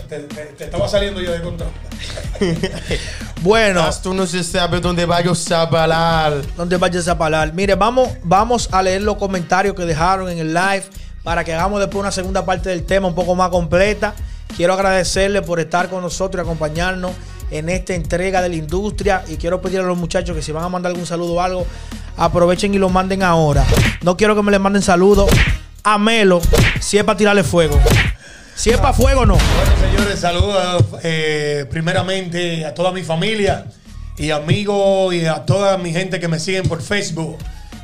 Te, 0.09 0.19
te- 0.19 0.45
te 0.45 0.65
estaba 0.65 0.87
saliendo 0.89 1.21
ya 1.23 1.31
de 1.33 1.41
control. 1.41 1.71
Bueno, 3.43 3.81
Hasta 3.83 4.03
tú 4.03 4.13
no 4.15 4.27
se 4.27 4.45
sabe 4.45 4.81
dónde 4.81 5.07
vayas 5.07 5.51
a 5.51 5.65
balar. 5.67 6.35
donde 6.57 6.77
vayas 6.77 7.09
a 7.09 7.17
parar. 7.17 7.53
Mire, 7.55 7.75
vamos, 7.75 8.09
vamos 8.23 8.69
a 8.71 8.83
leer 8.83 9.01
los 9.03 9.17
comentarios 9.17 9.75
que 9.75 9.85
dejaron 9.87 10.29
en 10.29 10.39
el 10.39 10.53
live 10.53 10.85
para 11.23 11.43
que 11.43 11.55
hagamos 11.55 11.81
después 11.81 12.01
una 12.01 12.13
segunda 12.13 12.45
parte 12.45 12.69
del 12.69 12.85
tema 12.85 13.09
un 13.09 13.15
poco 13.15 13.35
más 13.35 13.49
completa. 13.49 14.15
Quiero 14.57 14.75
agradecerle 14.75 15.41
por 15.41 15.59
estar 15.59 15.89
con 15.89 16.03
nosotros 16.03 16.43
y 16.43 16.47
acompañarnos 16.47 17.13
en 17.51 17.71
esta 17.71 17.95
entrega 17.95 18.43
de 18.43 18.51
la 18.51 18.57
industria. 18.57 19.23
Y 19.27 19.37
quiero 19.37 19.63
pedirle 19.63 19.85
a 19.85 19.89
los 19.89 19.97
muchachos 19.99 20.37
que 20.37 20.43
si 20.43 20.53
van 20.53 20.65
a 20.65 20.69
mandar 20.69 20.91
algún 20.91 21.07
saludo 21.07 21.35
o 21.35 21.41
algo, 21.41 21.67
aprovechen 22.19 22.75
y 22.75 22.79
lo 22.79 22.91
manden 22.91 23.23
ahora. 23.23 23.65
No 24.03 24.19
quiero 24.19 24.37
que 24.37 24.43
me 24.43 24.51
le 24.51 24.59
manden 24.59 24.83
saludos 24.83 25.31
a 25.83 25.97
Melo 25.97 26.43
si 26.79 26.99
es 26.99 27.05
para 27.05 27.17
tirarle 27.17 27.43
fuego. 27.43 27.81
Si 28.61 28.69
es 28.69 28.77
para 28.77 28.93
fuego, 28.93 29.25
no. 29.25 29.39
Bueno, 29.39 29.73
señores, 29.81 30.21
saludos 30.21 30.85
eh, 31.03 31.65
primeramente 31.71 32.67
a 32.67 32.75
toda 32.75 32.93
mi 32.93 33.03
familia 33.03 33.65
y 34.19 34.33
amigos 34.33 35.15
y 35.15 35.25
a 35.25 35.47
toda 35.47 35.79
mi 35.79 35.95
gente 35.95 36.21
que 36.21 36.29
me 36.29 36.39
siguen 36.39 36.69
por 36.69 36.83
Facebook 36.83 37.39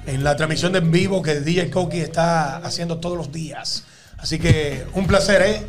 en 0.06 0.22
la 0.22 0.36
transmisión 0.36 0.72
de 0.72 0.80
en 0.80 0.90
vivo 0.90 1.22
que 1.22 1.40
DJ 1.40 1.70
Coqui 1.70 2.00
está 2.00 2.58
haciendo 2.58 2.98
todos 2.98 3.16
los 3.16 3.32
días. 3.32 3.84
Así 4.18 4.38
que 4.38 4.84
un 4.92 5.06
placer, 5.06 5.40
¿eh? 5.40 5.62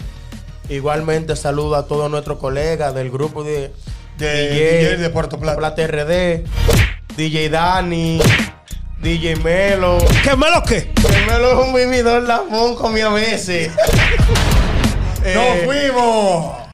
Igualmente 0.68 1.38
saludo 1.38 1.78
a 1.78 1.88
todos 1.88 2.12
nuestros 2.12 2.38
colegas 2.38 2.94
del 2.94 3.10
grupo 3.10 3.46
de, 3.46 3.72
De 4.18 4.50
DJ 4.50 4.98
de 4.98 5.10
Puerto 5.10 5.40
Plata. 5.40 5.58
Plata 5.58 5.88
RD, 5.88 6.44
DJ 7.16 7.50
Dani, 7.50 8.20
DJ 9.02 9.38
Melo. 9.38 10.00
¿Qué 10.22 10.36
Melo 10.36 10.62
qué? 10.68 10.92
Que 10.92 11.32
Melo 11.32 11.62
es 11.62 11.68
un 11.70 11.74
vividor 11.74 12.24
lamón 12.24 12.76
con 12.76 12.94
mi 12.94 13.00
a 13.00 13.08
veces. 13.08 13.72
¡Nos 15.20 15.56
Eh, 15.58 15.62
fuimos! 15.66 16.67